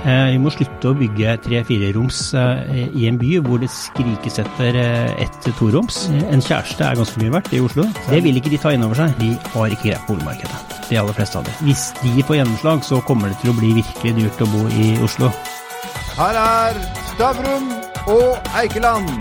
Vi 0.00 0.38
må 0.40 0.48
slutte 0.54 0.90
å 0.90 0.96
bygge 0.96 1.34
tre-fire-roms 1.44 2.20
i 2.96 3.04
en 3.08 3.18
by 3.20 3.34
hvor 3.44 3.60
det 3.60 3.68
skrikes 3.72 4.38
etter 4.40 4.78
ett 4.80 5.48
toroms. 5.58 6.06
En 6.32 6.40
kjæreste 6.40 6.86
er 6.86 6.96
ganske 6.96 7.20
mye 7.20 7.34
verdt 7.34 7.52
i 7.52 7.60
Oslo. 7.60 7.84
Det 8.08 8.22
vil 8.24 8.40
ikke 8.40 8.52
de 8.54 8.60
ta 8.62 8.72
inn 8.72 8.86
over 8.86 8.96
seg. 9.02 9.12
De 9.20 9.34
har 9.52 9.74
ikke 9.74 9.90
grepp 9.90 10.06
på 10.08 10.16
boligmarkedet. 10.16 10.78
De 10.88 10.98
aller 10.98 11.18
fleste 11.18 11.38
av 11.38 11.44
dem. 11.46 11.58
Hvis 11.68 11.84
de 12.00 12.24
får 12.26 12.40
gjennomslag, 12.40 12.80
så 12.86 13.02
kommer 13.06 13.30
det 13.30 13.38
til 13.42 13.52
å 13.52 13.58
bli 13.60 13.74
virkelig 13.76 14.16
dyrt 14.16 14.40
å 14.40 14.48
bo 14.54 14.64
i 14.80 14.88
Oslo. 15.04 15.28
Her 16.16 16.40
er 16.40 16.80
Stavrum 17.12 17.68
og 18.10 18.52
Eikeland. 18.56 19.12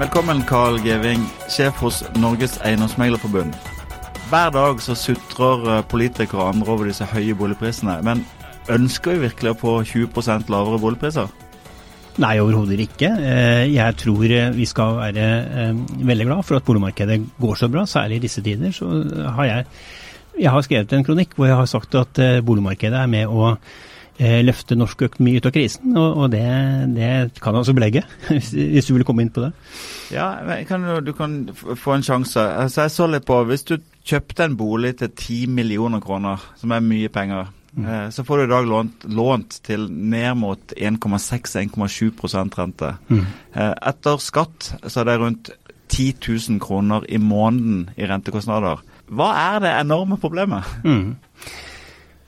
Velkommen, 0.00 0.42
Carl 0.48 0.80
Geving, 0.82 1.22
sjef 1.52 1.78
hos 1.84 2.02
Norges 2.18 2.58
Eiendomsmeglerforbund. 2.64 3.54
Hver 4.30 4.52
dag 4.54 4.82
så 4.82 4.94
sutrer 4.94 5.64
eh, 5.76 5.80
politikere 5.90 6.42
og 6.42 6.52
andre 6.54 6.74
over 6.74 6.90
disse 6.90 7.06
høye 7.10 7.34
boligprisene. 7.34 7.96
Men 8.06 8.22
ønsker 8.74 9.16
vi 9.16 9.26
virkelig 9.28 9.54
å 9.54 9.60
få 9.60 9.76
20% 9.86 10.50
lavere 10.52 10.80
boligpriser? 10.82 11.30
Nei, 12.20 12.34
overhodet 12.42 12.80
ikke. 12.84 13.10
Eh, 13.22 13.66
jeg 13.70 13.96
tror 14.00 14.24
eh, 14.26 14.50
vi 14.52 14.66
skal 14.68 14.98
være 14.98 15.28
veldig 16.04 16.26
glad 16.28 16.46
for 16.46 16.58
at 16.58 16.66
boligmarkedet 16.66 17.20
går 17.40 17.60
så 17.60 17.70
bra. 17.72 17.86
Særlig 17.88 18.18
i 18.18 18.24
disse 18.26 18.42
tider 18.44 18.74
så 18.76 18.90
har 19.36 19.46
jeg, 19.48 19.68
jeg 20.40 20.56
har 20.56 20.66
skrevet 20.66 20.96
en 20.96 21.06
kronikk 21.06 21.36
hvor 21.36 21.48
jeg 21.48 21.60
har 21.60 21.70
sagt 21.70 21.94
at 21.98 22.20
boligmarkedet 22.44 22.98
er 22.98 23.08
med 23.10 23.30
å 23.30 23.54
løfte 24.20 24.76
norsk 24.76 25.06
økonomi 25.06 25.38
ut 25.40 25.46
av 25.48 25.52
krisen, 25.54 25.94
og, 25.96 26.26
det, 26.34 26.42
det 26.92 27.40
kan 27.40 27.56
altså 27.56 27.72
belegge, 27.72 28.02
hvis 28.28 28.84
du 28.84 28.90
vil 28.92 29.06
komme 29.08 29.24
inn 29.24 29.30
på 29.32 29.46
det. 29.46 29.48
Ja, 30.12 30.26
kan 30.68 30.84
du, 30.84 30.90
du, 31.06 31.14
kan 31.16 31.38
få 31.56 31.94
en 31.94 32.04
sjanse. 32.04 32.42
Altså, 32.42 32.82
jeg 32.84 32.92
så 32.92 33.06
litt 33.08 33.24
på, 33.24 33.38
Hvis 33.48 33.64
du 33.64 33.78
kjøpte 34.04 34.44
en 34.44 34.58
bolig 34.60 34.98
til 35.00 35.08
10 35.08 35.56
millioner 35.56 36.04
kroner, 36.04 36.42
som 36.60 36.76
er 36.76 36.84
mye 36.84 37.08
penger, 37.08 37.48
mm. 37.76 37.86
eh, 37.86 38.06
så 38.14 38.24
får 38.26 38.38
du 38.38 38.44
i 38.44 38.52
dag 38.52 38.68
lånt, 38.68 39.06
lånt 39.08 39.58
til 39.66 39.88
ned 39.90 40.34
mot 40.40 40.74
1,6-1,7 40.76 42.58
rente. 42.58 42.94
Mm. 43.08 43.24
Eh, 43.54 43.74
etter 43.92 44.22
skatt 44.22 44.72
så 44.86 45.02
er 45.02 45.10
det 45.10 45.18
rundt 45.20 45.50
10 45.90 46.14
000 46.22 46.60
kroner 46.62 47.04
i 47.08 47.18
måneden 47.18 47.90
i 47.98 48.06
rentekostnader. 48.06 48.84
Hva 49.10 49.32
er 49.34 49.58
det 49.64 49.74
enorme 49.80 50.20
problemet? 50.22 50.66
Mm. 50.84 51.16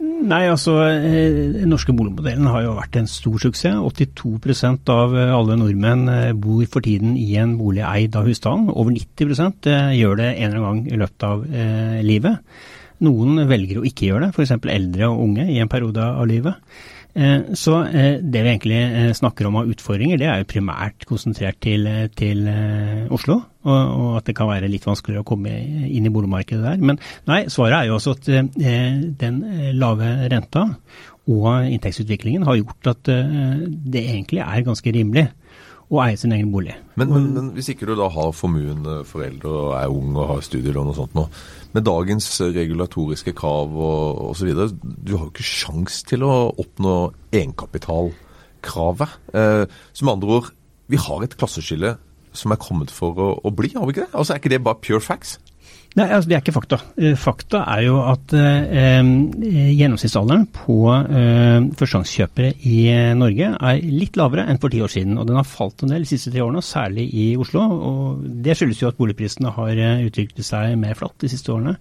Nei, 0.03 0.49
altså 0.51 0.73
Den 0.83 1.55
eh, 1.61 1.69
norske 1.71 1.95
boligmodellen 1.95 2.49
har 2.51 2.65
jo 2.65 2.75
vært 2.75 2.97
en 2.99 3.09
stor 3.11 3.39
suksess. 3.43 3.79
82% 4.03 4.91
av 4.91 5.15
eh, 5.15 5.31
alle 5.31 5.57
nordmenn 5.61 6.09
eh, 6.11 6.33
bor 6.35 6.65
for 6.71 6.83
tiden 6.83 7.15
i 7.19 7.37
en 7.39 7.55
bolig 7.61 7.85
eid 7.87 8.19
av 8.19 8.27
husstanden. 8.27 8.73
Over 8.75 8.97
90% 8.97 9.71
gjør 9.95 10.19
det 10.19 10.31
en 10.33 10.49
eller 10.49 10.59
annen 10.59 10.83
gang 10.83 10.83
i 10.91 11.01
løpet 11.05 11.29
av 11.29 11.45
livet. 12.03 12.59
Noen 13.03 13.45
velger 13.51 13.81
å 13.81 13.87
ikke 13.89 14.11
gjøre 14.11 14.29
det, 14.29 14.35
f.eks. 14.37 14.57
eldre 14.71 15.11
og 15.11 15.23
unge 15.27 15.49
i 15.51 15.61
en 15.63 15.71
periode 15.71 16.05
av 16.05 16.27
livet. 16.31 16.59
Eh, 17.13 17.53
så 17.59 17.75
eh, 17.85 18.23
det 18.25 18.41
vi 18.41 18.49
egentlig 18.55 18.79
eh, 18.81 19.11
snakker 19.13 19.45
om 19.45 19.59
av 19.61 19.69
utfordringer, 19.69 20.17
det 20.21 20.29
er 20.33 20.41
jo 20.41 20.49
primært 20.49 21.05
konsentrert 21.09 21.59
til, 21.61 21.85
til 22.17 22.47
Oslo. 23.13 23.43
Og, 23.63 23.73
og, 23.77 24.07
at 24.19 24.31
det 24.31 24.37
kan 24.39 24.49
være 24.49 24.71
litt 24.73 24.87
vanskeligere 24.89 25.23
å 25.23 25.29
komme 25.29 25.53
inn 25.53 26.09
i 26.09 26.13
boligmarkedet 26.13 26.65
der. 26.65 26.81
Men 26.83 26.99
nei, 27.31 27.45
svaret 27.53 27.83
er 27.83 27.91
jo 27.91 27.99
også 27.99 28.17
at 28.17 28.31
den 29.21 29.37
lave 29.79 30.09
renta 30.33 30.65
og 31.31 31.69
inntektsutviklingen 31.69 32.43
har 32.49 32.59
gjort 32.59 32.89
at 32.91 33.07
det 33.07 34.03
egentlig 34.03 34.43
er 34.43 34.65
ganske 34.67 34.95
rimelig 34.97 35.29
å 35.93 36.01
eie 36.07 36.17
sin 36.17 36.33
egen 36.33 36.53
bolig. 36.53 36.75
Men, 36.97 37.11
men, 37.13 37.27
men 37.35 37.51
hvis 37.57 37.69
ikke 37.73 37.89
du 37.89 37.95
da 37.99 38.09
har 38.13 38.33
formuende 38.37 39.03
foreldre 39.09 39.51
og 39.53 39.75
er 39.77 39.93
ung 39.93 40.17
og 40.17 40.31
har 40.31 40.45
studielån 40.45 40.93
og 40.93 40.97
sånt 40.97 41.17
nå, 41.19 41.27
med 41.77 41.87
dagens 41.89 42.29
regulatoriske 42.53 43.35
krav 43.37 43.77
og 43.77 44.23
osv. 44.31 44.53
Du 44.73 45.15
har 45.17 45.27
jo 45.27 45.33
ikke 45.33 45.47
sjans 45.47 46.03
til 46.09 46.25
å 46.27 46.33
oppnå 46.61 46.97
egenkapitalkravet. 47.33 49.19
Eh, 49.37 49.65
som 49.93 50.13
andre 50.13 50.41
ord, 50.41 50.51
vi 50.93 51.01
har 51.01 51.25
et 51.25 51.37
klasseskille 51.37 51.97
som 52.37 52.53
er 52.53 52.61
kommet 52.61 52.93
for 52.93 53.17
å, 53.21 53.31
å 53.45 53.53
bli, 53.53 53.75
har 53.77 53.85
vi 53.89 53.97
ikke 53.97 54.07
det? 54.07 54.15
Altså 54.17 54.35
Er 54.35 54.41
ikke 54.41 54.53
det 54.53 54.65
bare 54.65 54.81
pure 54.81 55.01
facts? 55.05 55.37
Nei, 55.93 56.07
altså 56.09 56.31
Det 56.31 56.37
er 56.37 56.41
ikke 56.41 56.55
fakta. 56.57 56.79
Eh, 56.97 57.17
fakta 57.21 57.63
er 57.75 57.83
jo 57.85 57.99
at 58.01 58.33
eh, 58.39 59.03
gjennomsnittsalderen 59.77 60.47
på 60.57 60.79
eh, 60.89 61.67
førstegangskjøpere 61.77 62.55
i 62.69 62.79
Norge 63.19 63.51
er 63.53 63.83
litt 63.93 64.17
lavere 64.17 64.47
enn 64.49 64.61
for 64.63 64.73
ti 64.73 64.81
år 64.85 64.93
siden. 64.95 65.19
Og 65.21 65.29
den 65.29 65.37
har 65.37 65.49
falt 65.49 65.85
en 65.85 65.93
del 65.93 66.07
de 66.07 66.13
siste 66.15 66.33
tre 66.33 66.45
årene, 66.45 66.65
særlig 66.65 67.11
i 67.13 67.27
Oslo. 67.37 67.67
og 67.91 68.25
Det 68.45 68.57
skyldes 68.57 68.81
jo 68.81 68.89
at 68.89 69.01
boligprisene 69.01 69.53
har 69.59 69.73
eh, 69.77 70.05
utviklet 70.09 70.49
seg 70.49 70.79
mer 70.81 70.97
flatt 70.97 71.19
de 71.21 71.33
siste 71.33 71.53
årene. 71.53 71.77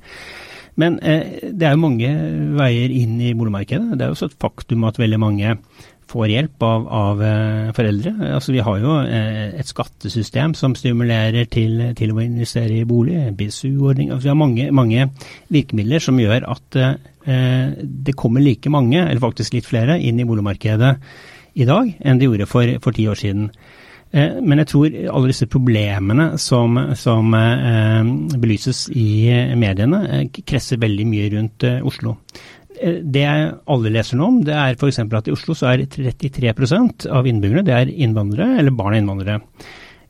Men 0.79 1.00
eh, 1.03 1.51
det 1.51 1.67
er 1.67 1.75
jo 1.75 1.83
mange 1.83 2.11
veier 2.59 2.91
inn 2.95 3.17
i 3.23 3.33
boligmarkedet. 3.38 3.95
Det 3.95 4.05
er 4.05 4.11
jo 4.11 4.17
også 4.17 4.31
et 4.31 4.39
faktum 4.44 4.85
at 4.88 5.00
veldig 5.00 5.19
mange 5.23 5.55
får 6.11 6.31
hjelp 6.33 6.63
av, 6.67 6.88
av 6.91 7.23
eh, 7.25 7.72
foreldre. 7.75 8.13
Altså, 8.35 8.53
vi 8.55 8.63
har 8.66 8.79
jo 8.83 8.97
eh, 9.01 9.51
et 9.61 9.69
skattesystem 9.69 10.55
som 10.57 10.75
stimulerer 10.77 11.47
til, 11.51 11.79
til 11.97 12.13
å 12.13 12.22
investere 12.23 12.81
i 12.81 12.88
bolig, 12.88 13.17
BSU-ordning. 13.39 14.11
Altså, 14.11 14.27
vi 14.27 14.33
har 14.33 14.39
mange, 14.39 14.69
mange, 14.75 15.09
virkemidler 15.51 16.03
som 16.03 16.19
gjør 16.19 16.47
at 16.51 16.79
eh, 16.81 17.75
det 17.81 18.17
kommer 18.19 18.44
like 18.44 18.71
mange, 18.73 19.00
eller 19.03 19.23
faktisk 19.23 19.55
litt 19.57 19.69
flere, 19.69 20.00
inn 20.00 20.19
i 20.19 20.27
boligmarkedet 20.27 20.95
i 21.59 21.67
dag 21.67 21.89
enn 22.00 22.19
det 22.19 22.27
gjorde 22.29 22.47
for, 22.47 22.75
for 22.83 22.95
ti 22.95 23.07
år 23.11 23.19
siden. 23.19 23.50
Eh, 24.11 24.41
men 24.44 24.59
jeg 24.59 24.67
tror 24.67 24.95
alle 25.16 25.31
disse 25.31 25.47
problemene 25.51 26.33
som, 26.41 26.77
som 27.00 27.31
eh, 27.38 28.09
belyses 28.35 28.89
i 28.91 29.31
mediene, 29.59 30.01
eh, 30.17 30.41
kresser 30.44 30.81
veldig 30.81 31.05
mye 31.07 31.29
rundt 31.38 31.67
Oslo. 31.88 32.17
Det 32.81 33.25
alle 33.69 33.92
leser 33.94 34.18
nå 34.18 34.28
om, 34.28 34.42
det 34.46 34.56
er 34.58 34.78
f.eks. 34.78 35.00
at 35.03 35.30
i 35.30 35.36
Oslo 35.36 35.53
så 35.58 35.72
er 35.72 35.86
33% 35.86 37.08
av 37.12 37.30
innbyggerne 37.30 37.66
det 37.68 37.78
er 37.78 37.94
innvandrere 37.94 38.58
eller 38.62 38.75
barn 38.75 38.96
av 38.96 39.02
innvandrere. 39.02 39.40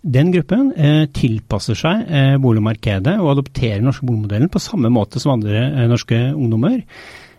Den 0.01 0.31
gruppen 0.33 0.71
eh, 0.73 1.03
tilpasser 1.13 1.77
seg 1.77 2.07
eh, 2.09 2.37
boligmarkedet 2.41 3.19
og 3.21 3.35
adopterer 3.35 3.83
norske 3.85 4.07
boligmodellen 4.07 4.49
på 4.49 4.61
samme 4.61 4.89
måte 4.89 5.21
som 5.21 5.35
andre 5.35 5.67
eh, 5.67 5.89
norske 5.89 6.17
ungdommer, 6.31 6.79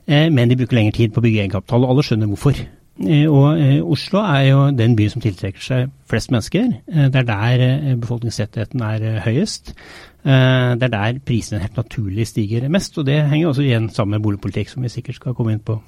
eh, 0.07 0.29
men 0.31 0.51
de 0.51 0.61
bruker 0.61 0.79
lengre 0.79 0.95
tid 0.95 1.15
på 1.15 1.19
å 1.19 1.25
bygge 1.25 1.43
egenkapital, 1.43 1.83
og 1.83 1.91
alle 1.91 2.05
skjønner 2.07 2.31
hvorfor. 2.31 2.61
Eh, 3.03 3.27
og 3.27 3.59
eh, 3.59 3.81
Oslo 3.83 4.23
er 4.23 4.45
jo 4.53 4.63
den 4.79 4.95
byen 4.95 5.17
som 5.17 5.25
tiltrekker 5.25 5.67
seg 5.67 5.91
flest 6.07 6.31
mennesker. 6.31 6.71
det 6.87 7.25
er 7.25 7.27
der 7.33 7.99
befolkningsrettigheten 8.05 8.87
er 8.87 9.09
høyest. 9.27 9.75
Eh, 10.23 10.73
det 10.79 10.87
er 10.87 10.95
der 10.95 11.21
prisene 11.27 11.63
helt 11.65 11.77
naturlig 11.77 12.29
stiger 12.31 12.69
mest, 12.71 12.99
og 12.99 13.07
det 13.07 13.25
henger 13.31 13.49
også 13.49 13.65
igjen 13.67 13.89
sammen 13.91 14.17
med 14.17 14.27
boligpolitikk, 14.27 14.71
som 14.71 14.83
vi 14.83 14.93
sikkert 14.93 15.19
skal 15.19 15.35
komme 15.35 15.57
inn 15.57 15.65
på. 15.67 15.81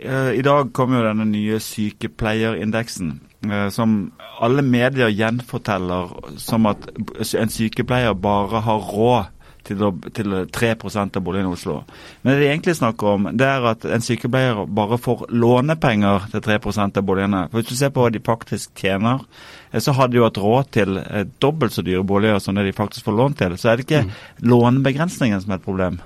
Eh, 0.00 0.32
I 0.38 0.44
dag 0.44 0.72
kommer 0.72 1.00
jo 1.00 1.08
denne 1.10 1.26
nye 1.28 1.60
sykepleierindeksen, 1.60 3.12
eh, 3.50 3.68
som 3.72 4.12
alle 4.40 4.64
medier 4.64 5.12
gjenforteller 5.12 6.12
som 6.40 6.66
at 6.66 6.88
en 7.16 7.52
sykepleier 7.52 8.16
bare 8.16 8.60
har 8.64 8.90
råd 8.92 9.32
til, 9.66 9.82
til 10.16 10.36
3 10.52 10.72
av 10.96 11.20
boligene 11.20 11.50
i 11.50 11.56
Oslo. 11.56 11.80
Men 12.22 12.32
det 12.32 12.40
de 12.40 12.48
egentlig 12.50 12.76
snakker 12.78 13.12
om, 13.12 13.28
det 13.36 13.46
er 13.46 13.68
at 13.72 13.84
en 13.84 14.04
sykepleier 14.04 14.64
bare 14.66 14.98
får 15.02 15.26
lånepenger 15.30 16.30
til 16.32 16.44
3% 16.48 17.00
av 17.02 17.06
boligene. 17.06 17.46
For 17.50 17.60
Hvis 17.60 17.70
du 17.70 17.76
ser 17.76 17.94
på 17.94 18.04
hva 18.04 18.10
de 18.14 18.22
faktisk 18.24 18.74
tjener, 18.74 19.22
eh, 19.72 19.80
så 19.80 19.92
har 19.96 20.08
de 20.08 20.20
jo 20.20 20.26
hatt 20.26 20.42
råd 20.42 20.72
til 20.78 20.98
eh, 21.02 21.24
dobbelt 21.42 21.76
så 21.76 21.84
dyre 21.86 22.04
boliger 22.06 22.38
som 22.42 22.54
det 22.54 22.66
de 22.68 22.76
faktisk 22.76 23.06
får 23.06 23.18
lån 23.22 23.40
til. 23.42 23.56
Så 23.58 23.70
er 23.70 23.76
det 23.76 23.88
ikke 23.88 24.04
mm. 24.06 24.12
lånebegrensningen 24.52 25.42
som 25.42 25.54
er 25.54 25.60
et 25.60 25.66
problem. 25.66 26.00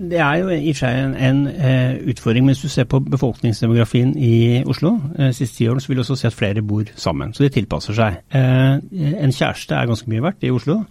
Det 0.00 0.18
er 0.18 0.34
jo 0.34 0.48
i 0.50 0.70
og 0.70 0.74
for 0.74 0.82
seg 0.82 0.96
en, 0.98 1.14
en 1.14 1.42
uh, 1.46 2.08
utfordring. 2.10 2.44
Men 2.44 2.54
hvis 2.54 2.64
du 2.64 2.68
ser 2.68 2.88
på 2.90 3.00
befolkningsdemografien 3.00 4.16
i 4.18 4.62
Oslo 4.66 4.96
uh, 5.18 5.30
siste 5.30 5.56
tiårene, 5.56 5.80
så 5.80 5.88
vil 5.88 6.00
du 6.00 6.02
også 6.02 6.16
se 6.20 6.26
at 6.26 6.36
flere 6.36 6.62
bor 6.62 6.84
sammen. 6.96 7.32
Så 7.34 7.46
de 7.46 7.52
tilpasser 7.54 7.96
seg. 7.96 8.18
Uh, 8.34 8.82
en 9.22 9.32
kjæreste 9.32 9.74
er 9.74 9.86
ganske 9.88 10.10
mye 10.10 10.24
verdt 10.26 10.44
i 10.44 10.50
Oslo. 10.50 10.82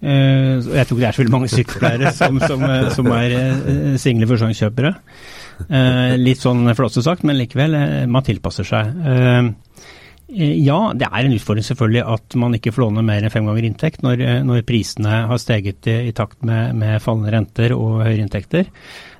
Uh, 0.00 0.56
jeg 0.64 0.86
tror 0.88 0.96
ikke 0.96 1.02
det 1.02 1.08
er 1.10 1.16
så 1.16 1.20
veldig 1.20 1.34
mange 1.34 1.50
sykepleiere 1.52 2.12
som, 2.16 2.38
som, 2.40 2.62
eh, 2.64 2.86
som 2.94 3.08
er 3.12 3.34
uh, 3.36 3.96
single 4.00 4.28
førstegangskjøpere. 4.30 4.94
Litt 6.16 6.40
sånn 6.40 6.70
flåsete 6.72 7.04
sagt, 7.04 7.24
men 7.28 7.36
likevel, 7.36 7.74
man 8.08 8.24
tilpasser 8.24 8.64
seg. 8.64 8.94
ja, 10.30 10.78
det 10.96 11.08
er 11.10 11.26
en 11.26 11.34
utfordring 11.36 11.66
selvfølgelig 11.66 12.04
at 12.14 12.36
man 12.40 12.56
ikke 12.56 12.72
får 12.72 12.84
låne 12.86 13.04
mer 13.04 13.20
enn 13.20 13.34
fem 13.34 13.44
ganger 13.44 13.66
inntekt 13.68 14.00
når, 14.00 14.22
når 14.48 14.64
prisene 14.64 15.18
har 15.28 15.42
steget 15.42 15.90
i, 15.92 15.98
i 16.08 16.16
takt 16.16 16.40
med, 16.40 16.72
med, 16.80 16.96
fallende 17.04 17.34
renter 17.34 17.76
og 17.76 18.00
høyere 18.06 18.24
inntekter. 18.24 18.72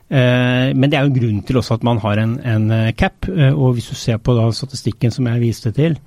Men 0.08 0.88
det 0.88 0.96
er 0.96 1.04
jo 1.04 1.12
grunnen 1.12 1.42
grunn 1.42 1.46
til 1.50 1.60
også 1.60 1.76
at 1.76 1.84
man 1.90 2.00
har 2.06 2.24
en, 2.24 2.34
en 2.40 2.72
cap. 2.96 3.28
Og 3.28 3.76
hvis 3.76 3.92
du 3.92 4.00
ser 4.00 4.16
på 4.24 4.40
statistikken 4.56 5.12
som 5.12 5.28
jeg 5.28 5.44
viste 5.44 5.76
til, 5.76 6.00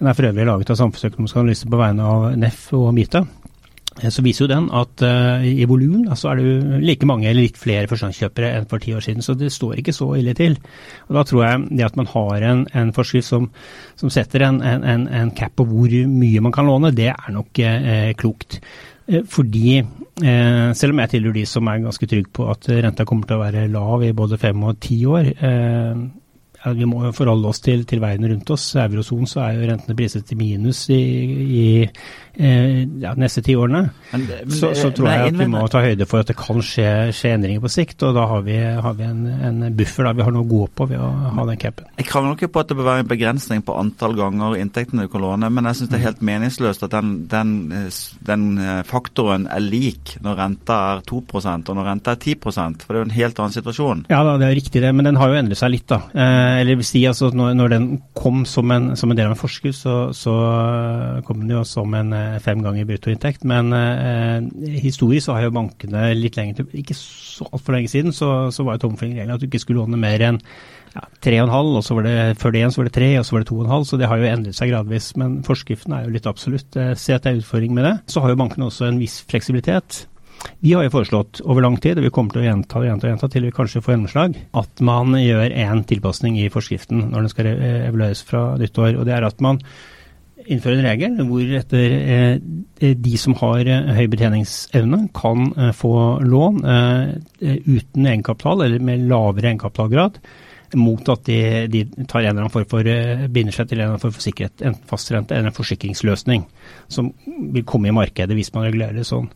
den 0.00 0.08
er 0.08 0.16
for 0.16 0.32
øvrig 0.32 0.48
laget 0.48 0.72
av 0.72 0.80
Samfunnsøkonomisk 0.80 1.44
analyse 1.44 1.68
på 1.68 1.84
vegne 1.84 2.08
av 2.08 2.30
NEF 2.40 2.70
og 2.72 2.88
MITA. 2.96 3.26
Eh, 4.02 4.10
så 4.10 4.22
viser 4.24 4.44
jo 4.44 4.50
den 4.50 4.68
at 4.74 5.04
uh, 5.06 5.44
i 5.46 5.66
volum 5.70 6.08
så 6.18 6.32
er 6.32 6.40
det 6.40 6.80
like 6.82 7.06
mange 7.06 7.28
eller 7.30 7.46
litt 7.46 7.58
flere 7.60 7.88
førstegangskjøpere 7.90 8.50
enn 8.58 8.68
for 8.70 8.82
ti 8.82 8.94
år 8.96 9.04
siden. 9.04 9.22
Så 9.24 9.36
det 9.38 9.52
står 9.54 9.78
ikke 9.80 9.94
så 9.94 10.10
ille 10.18 10.34
til. 10.38 10.58
Og 11.08 11.18
Da 11.18 11.26
tror 11.28 11.44
jeg 11.44 11.68
det 11.70 11.86
at 11.86 12.00
man 12.00 12.10
har 12.10 12.48
en, 12.50 12.64
en 12.74 12.94
forskrift 12.96 13.28
som, 13.28 13.50
som 14.00 14.10
setter 14.10 14.48
en, 14.48 14.62
en, 14.62 15.06
en, 15.06 15.30
cap 15.34 15.54
på 15.56 15.66
hvor 15.68 15.94
mye 16.10 16.42
man 16.42 16.54
kan 16.54 16.66
låne, 16.66 16.94
det 16.94 17.12
er 17.12 17.30
nok 17.34 17.62
uh, 17.62 18.10
klokt. 18.18 18.60
Uh, 19.10 19.22
fordi 19.28 19.82
selv 20.14 20.94
om 20.94 21.00
jeg 21.02 21.10
tilhører 21.10 21.34
de 21.34 21.42
som 21.50 21.66
er 21.66 21.80
ganske 21.82 22.06
trygg 22.06 22.28
på 22.32 22.44
at 22.46 22.68
renta 22.70 23.02
kommer 23.02 23.26
til 23.26 23.34
å 23.34 23.42
være 23.42 23.64
lav 23.66 24.04
i 24.06 24.12
både 24.14 24.38
fem 24.38 24.62
og 24.62 24.78
ti 24.78 25.00
år, 25.10 25.32
vi 26.72 26.86
må 26.88 27.02
forholde 27.12 27.50
oss 27.50 27.60
til, 27.64 27.84
til 27.88 28.00
verden 28.02 28.28
rundt 28.30 28.50
oss. 28.54 28.70
I 28.76 28.84
eurosonen 28.86 29.28
så 29.28 29.42
er 29.44 29.58
jo 29.58 29.68
rentene 29.68 29.96
priset 29.98 30.24
til 30.28 30.38
minus 30.40 30.86
i, 30.92 31.00
i 31.44 31.64
eh, 31.84 32.84
ja, 33.02 33.12
neste 33.20 33.42
ti 33.44 33.56
årene. 33.58 33.82
Men, 34.12 34.24
men, 34.30 34.54
så, 34.54 34.72
så, 34.76 34.90
tror 34.94 35.08
men 35.08 35.18
jeg 35.18 35.34
at 35.34 35.40
vi 35.42 35.48
må 35.52 35.64
ta 35.72 35.82
høyde 35.84 36.08
for 36.08 36.24
at 36.24 36.30
det 36.32 36.38
kan 36.38 36.62
skje, 36.64 36.88
skje 37.14 37.34
endringer 37.36 37.64
på 37.64 37.72
sikt. 37.72 38.00
Og 38.08 38.16
da 38.16 38.26
har 38.30 38.44
vi, 38.46 38.56
har 38.56 38.96
vi 38.98 39.06
en, 39.08 39.26
en 39.50 39.66
buffer 39.76 40.08
da 40.08 40.14
vi 40.16 40.24
har 40.24 40.34
noe 40.34 40.46
å 40.46 40.50
gå 40.54 40.62
på 40.72 40.88
ved 40.94 41.02
å 41.04 41.10
ha 41.36 41.46
den 41.50 41.60
capen. 41.60 41.90
Jeg 42.00 42.08
krangler 42.08 42.38
ikke 42.38 42.52
på 42.54 42.64
at 42.64 42.72
det 42.72 42.78
bør 42.80 42.90
være 42.90 43.04
en 43.04 43.12
begrensning 43.12 43.64
på 43.66 43.76
antall 43.78 44.16
ganger 44.18 44.56
inntektene 44.60 45.04
du 45.04 45.12
kan 45.12 45.24
låne, 45.24 45.52
men 45.52 45.68
jeg 45.70 45.80
syns 45.80 45.92
det 45.92 46.00
er 46.00 46.06
helt 46.08 46.24
meningsløst 46.24 46.86
at 46.86 46.96
den, 46.96 47.12
den, 47.30 47.54
den 48.24 48.48
eh, 48.62 48.80
faktoren 48.88 49.48
er 49.52 49.64
lik 49.64 50.16
når 50.24 50.40
renta 50.40 50.80
er 50.94 51.04
2% 51.08 51.70
og 51.70 51.78
når 51.78 51.88
renta 51.90 52.14
er 52.14 52.22
10% 52.34 52.84
for 52.84 52.94
det 52.94 52.98
er 52.98 53.02
jo 53.02 53.08
en 53.10 53.16
helt 53.18 53.40
annen 53.40 53.56
situasjon. 53.58 54.04
Ja, 54.12 54.22
da, 54.26 54.36
det 54.40 54.48
er 54.48 54.56
riktig 54.56 54.82
det, 54.84 54.92
men 54.96 55.06
den 55.08 55.18
har 55.20 55.30
jo 55.30 55.38
endret 55.38 55.60
seg 55.60 55.74
litt. 55.74 55.86
da. 55.90 56.00
Eh, 56.10 56.53
eller 56.60 56.82
si, 56.86 57.02
altså, 57.08 57.30
når, 57.34 57.54
når 57.58 57.72
den 57.72 57.86
kom 58.16 58.44
som 58.48 58.70
en, 58.74 58.92
som 58.98 59.10
en 59.10 59.18
del 59.18 59.28
av 59.28 59.34
en 59.34 59.40
forskudd, 59.40 59.74
så, 59.76 59.96
så 60.16 60.34
eh, 60.34 61.22
kom 61.26 61.42
den 61.42 61.54
jo 61.56 61.64
som 61.68 61.92
en 61.96 62.14
eh, 62.16 62.38
fem 62.44 62.62
ganger 62.64 62.86
bruttoinntekt. 62.88 63.44
Men 63.48 63.72
eh, 63.76 64.78
historisk 64.84 65.26
så 65.26 65.36
har 65.36 65.48
jo 65.48 65.56
bankene 65.56 66.06
litt 66.18 66.38
lenger 66.38 66.60
til, 66.60 66.70
ikke 66.82 66.96
så 66.98 67.48
altfor 67.50 67.76
lenge 67.76 67.92
siden, 67.92 68.14
så, 68.16 68.30
så 68.54 68.66
var 68.66 68.78
jo 68.78 68.86
tommelfingerregelen 68.86 69.36
at 69.36 69.42
du 69.42 69.48
ikke 69.48 69.62
skulle 69.64 69.82
låne 69.82 70.00
mer 70.00 70.22
enn 70.28 70.40
ja, 70.94 71.04
3,5, 71.26 71.74
og 71.74 71.84
så 71.84 71.98
var 71.98 72.06
det 72.06 72.16
før 72.38 72.54
det 72.54 72.62
igjen 72.62 72.74
så 72.74 72.82
var 72.82 72.90
det 72.90 72.96
3, 73.00 73.12
og 73.18 73.26
så 73.26 73.36
var 73.36 73.44
det 73.44 73.50
2,5, 73.52 73.86
så 73.90 74.00
det 74.00 74.10
har 74.10 74.22
jo 74.22 74.30
endret 74.30 74.58
seg 74.60 74.70
gradvis. 74.70 75.12
Men 75.20 75.38
forskriften 75.46 75.96
er 75.96 76.06
jo 76.06 76.14
litt 76.14 76.30
absolutt. 76.30 76.70
Ser 76.94 77.18
at 77.18 77.26
det 77.26 77.32
er 77.32 77.42
utfordring 77.42 77.74
med 77.74 77.88
det. 77.88 77.94
Så 78.14 78.22
har 78.22 78.30
jo 78.30 78.38
bankene 78.38 78.70
også 78.70 78.86
en 78.88 79.00
viss 79.02 79.20
fleksibilitet. 79.26 80.04
Vi 80.64 80.72
har 80.72 80.84
jo 80.86 80.92
foreslått 80.92 81.40
over 81.44 81.64
lang 81.64 81.76
tid, 81.80 81.98
og 81.98 82.06
vi 82.06 82.12
kommer 82.14 82.34
til 82.34 82.44
å 82.44 82.46
gjenta 82.46 82.80
og 82.80 82.86
gjenta, 82.88 83.10
gjenta 83.10 83.30
til 83.32 83.46
vi 83.46 83.54
kanskje 83.54 83.82
får 83.84 83.94
gjennomslag, 83.94 84.38
at 84.60 84.84
man 84.84 85.16
gjør 85.18 85.56
en 85.64 85.82
tilpasning 85.88 86.38
i 86.42 86.50
forskriften 86.52 87.10
når 87.10 87.26
den 87.26 87.32
skal 87.32 87.50
eh, 87.52 87.82
evalueres 87.88 88.24
fra 88.28 88.46
nyttår. 88.60 88.94
og 88.98 89.08
Det 89.08 89.16
er 89.16 89.28
at 89.28 89.44
man 89.44 89.60
innfører 90.44 90.80
en 90.80 90.88
regel 90.88 91.20
hvor 91.28 91.52
etter 91.58 91.94
eh, 92.14 92.96
de 93.00 93.18
som 93.20 93.36
har 93.40 93.64
eh, 93.64 93.92
høy 93.98 94.08
betjeningsevne, 94.12 95.04
kan 95.16 95.52
eh, 95.52 95.70
få 95.76 95.94
lån 96.24 96.64
eh, 96.64 97.60
uten 97.64 98.08
egenkapital 98.10 98.66
eller 98.66 98.84
med 98.84 99.06
lavere 99.10 99.52
egenkapitalgrad, 99.52 100.20
mot 100.74 101.08
at 101.12 101.28
de, 101.28 101.38
de 101.70 101.84
tar 102.08 102.24
en 102.24 102.32
eller 102.32 102.44
annen 102.44 102.52
form 102.52 102.66
for 102.70 102.88
eh, 102.90 103.28
binder 103.32 103.54
seg 103.54 103.68
til 103.70 103.78
en 103.78 103.84
eller 103.84 103.94
annen 103.94 104.02
form 104.02 104.16
for 104.16 104.26
sikkerhet, 104.26 104.64
enten 104.64 104.90
fastrente 104.90 105.36
eller 105.36 105.52
en 105.52 105.56
forsikringsløsning, 105.56 106.48
som 106.92 107.12
vil 107.54 107.66
komme 107.68 107.90
i 107.90 107.94
markedet 107.94 108.36
hvis 108.36 108.52
man 108.56 108.66
regulerer 108.68 108.98
det 108.98 109.06
sånn. 109.08 109.30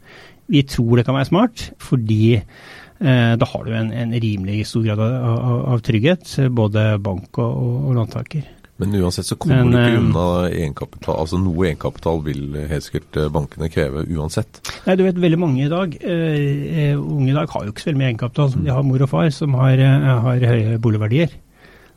Vi 0.49 0.65
tror 0.69 0.99
det 0.99 1.07
kan 1.07 1.17
være 1.19 1.29
smart, 1.29 1.65
fordi 1.83 2.39
eh, 2.39 3.33
da 3.39 3.49
har 3.51 3.67
du 3.67 3.75
en, 3.77 3.91
en 3.93 4.15
rimelig 4.17 4.63
stor 4.71 4.87
grad 4.87 5.03
av, 5.03 5.43
av, 5.75 5.83
trygghet, 5.85 6.39
både 6.51 6.95
bank 7.05 7.41
og, 7.43 7.59
og, 7.89 7.91
låntaker. 7.99 8.47
Men 8.79 8.95
uansett 8.95 9.27
så 9.27 9.37
kommer 9.37 9.65
Men, 9.67 9.73
du 9.75 9.79
ikke 9.79 9.91
eh, 9.91 10.05
unna 10.05 10.27
egenkapital. 10.49 11.17
Altså 11.19 11.41
noe 11.43 11.67
egenkapital 11.67 12.23
vil 12.25 12.57
helt 12.71 12.87
sikkert 12.87 13.19
eh, 13.19 13.31
bankene 13.35 13.69
kreve 13.75 14.05
uansett. 14.07 14.63
Nei, 14.87 14.97
du 14.97 15.03
vet, 15.05 15.19
veldig 15.19 15.41
mange 15.43 15.65
i 15.67 15.73
dag, 15.73 15.99
eh, 15.99 16.95
unge 16.95 17.33
i 17.33 17.37
dag 17.37 17.51
har 17.53 17.67
jo 17.67 17.75
ikke 17.75 17.85
så 17.85 17.91
veldig 17.91 18.03
mye 18.05 18.11
egenkapital. 18.13 18.57
De 18.63 18.73
har 18.73 18.87
mor 18.87 19.05
og 19.05 19.13
far 19.13 19.31
som 19.35 19.59
har, 19.59 19.83
har 20.29 20.49
høye 20.55 20.81
boligverdier, 20.81 21.35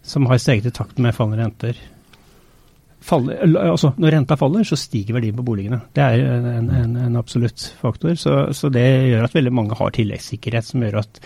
som 0.02 0.26
har 0.28 0.42
steget 0.42 0.72
i 0.72 0.76
takt 0.82 1.00
med 1.00 1.16
fallende 1.16 1.46
renter. 1.46 1.80
Faller, 3.02 3.40
altså, 3.66 3.94
når 3.98 4.14
renta 4.14 4.36
faller, 4.38 4.66
så 4.68 4.78
stiger 4.78 5.16
verdien 5.18 5.38
på 5.38 5.46
boligene. 5.46 5.80
Det 5.96 6.04
er 6.06 6.22
en, 6.22 6.70
en, 6.70 6.92
en 7.08 7.18
absolutt 7.18 7.64
faktor. 7.82 8.14
Så, 8.20 8.36
så 8.54 8.70
det 8.74 8.86
gjør 9.10 9.26
at 9.26 9.34
veldig 9.38 9.54
mange 9.58 9.78
har 9.80 9.96
tilleggssikkerhet, 9.96 10.68
som 10.70 10.86
gjør 10.86 11.00
at 11.02 11.18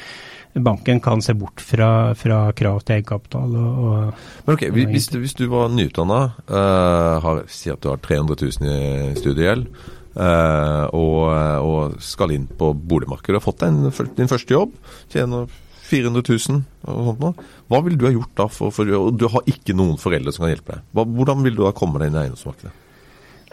banken 0.55 1.01
kan 1.03 1.19
se 1.21 1.35
bort 1.35 1.59
fra, 1.59 1.89
fra 2.15 2.39
krav 2.55 2.79
til 2.87 2.95
egenkapital. 2.95 3.57
Og, 3.59 3.83
og, 3.89 4.23
Men 4.47 4.55
ok, 4.55 4.63
hvis, 4.77 5.09
hvis 5.11 5.35
du- 5.35 5.49
var 5.51 5.67
nyutdanna, 5.73 6.21
uh, 6.47 7.43
si 7.51 7.69
at 7.73 7.83
du 7.83 7.91
har 7.91 7.99
300 7.99 8.39
000 8.61 8.71
i 8.71 9.13
studiegjeld, 9.19 9.67
Uh, 10.15 10.87
og, 10.95 11.25
og 11.59 11.95
skal 11.99 12.31
inn 12.31 12.45
på 12.47 12.69
boligmarkedet, 12.71 13.35
og 13.35 13.41
har 13.41 13.43
fått 13.43 13.65
deg 13.65 14.13
din 14.15 14.29
første 14.31 14.55
jobb, 14.55 14.77
tjener 15.11 15.49
400 15.85 16.23
000 16.49 16.63
og 16.89 17.09
sånt 17.09 17.21
noe. 17.21 17.45
Hva 17.69 17.81
ville 17.85 17.99
du 17.99 18.07
ha 18.07 18.13
gjort 18.13 18.33
da? 18.37 18.47
For, 18.51 18.73
for, 18.73 18.89
og 18.97 19.19
du 19.19 19.27
har 19.31 19.45
ikke 19.49 19.75
noen 19.77 19.99
foreldre 20.01 20.33
som 20.33 20.45
kan 20.45 20.53
hjelpe 20.55 20.77
deg. 20.77 20.89
Hva, 20.95 21.05
hvordan 21.17 21.45
vil 21.45 21.57
du 21.57 21.63
da 21.65 21.75
komme 21.77 22.01
deg 22.01 22.11
inn 22.11 22.17
i 22.17 22.23
eiendomsmarkedet? 22.25 22.73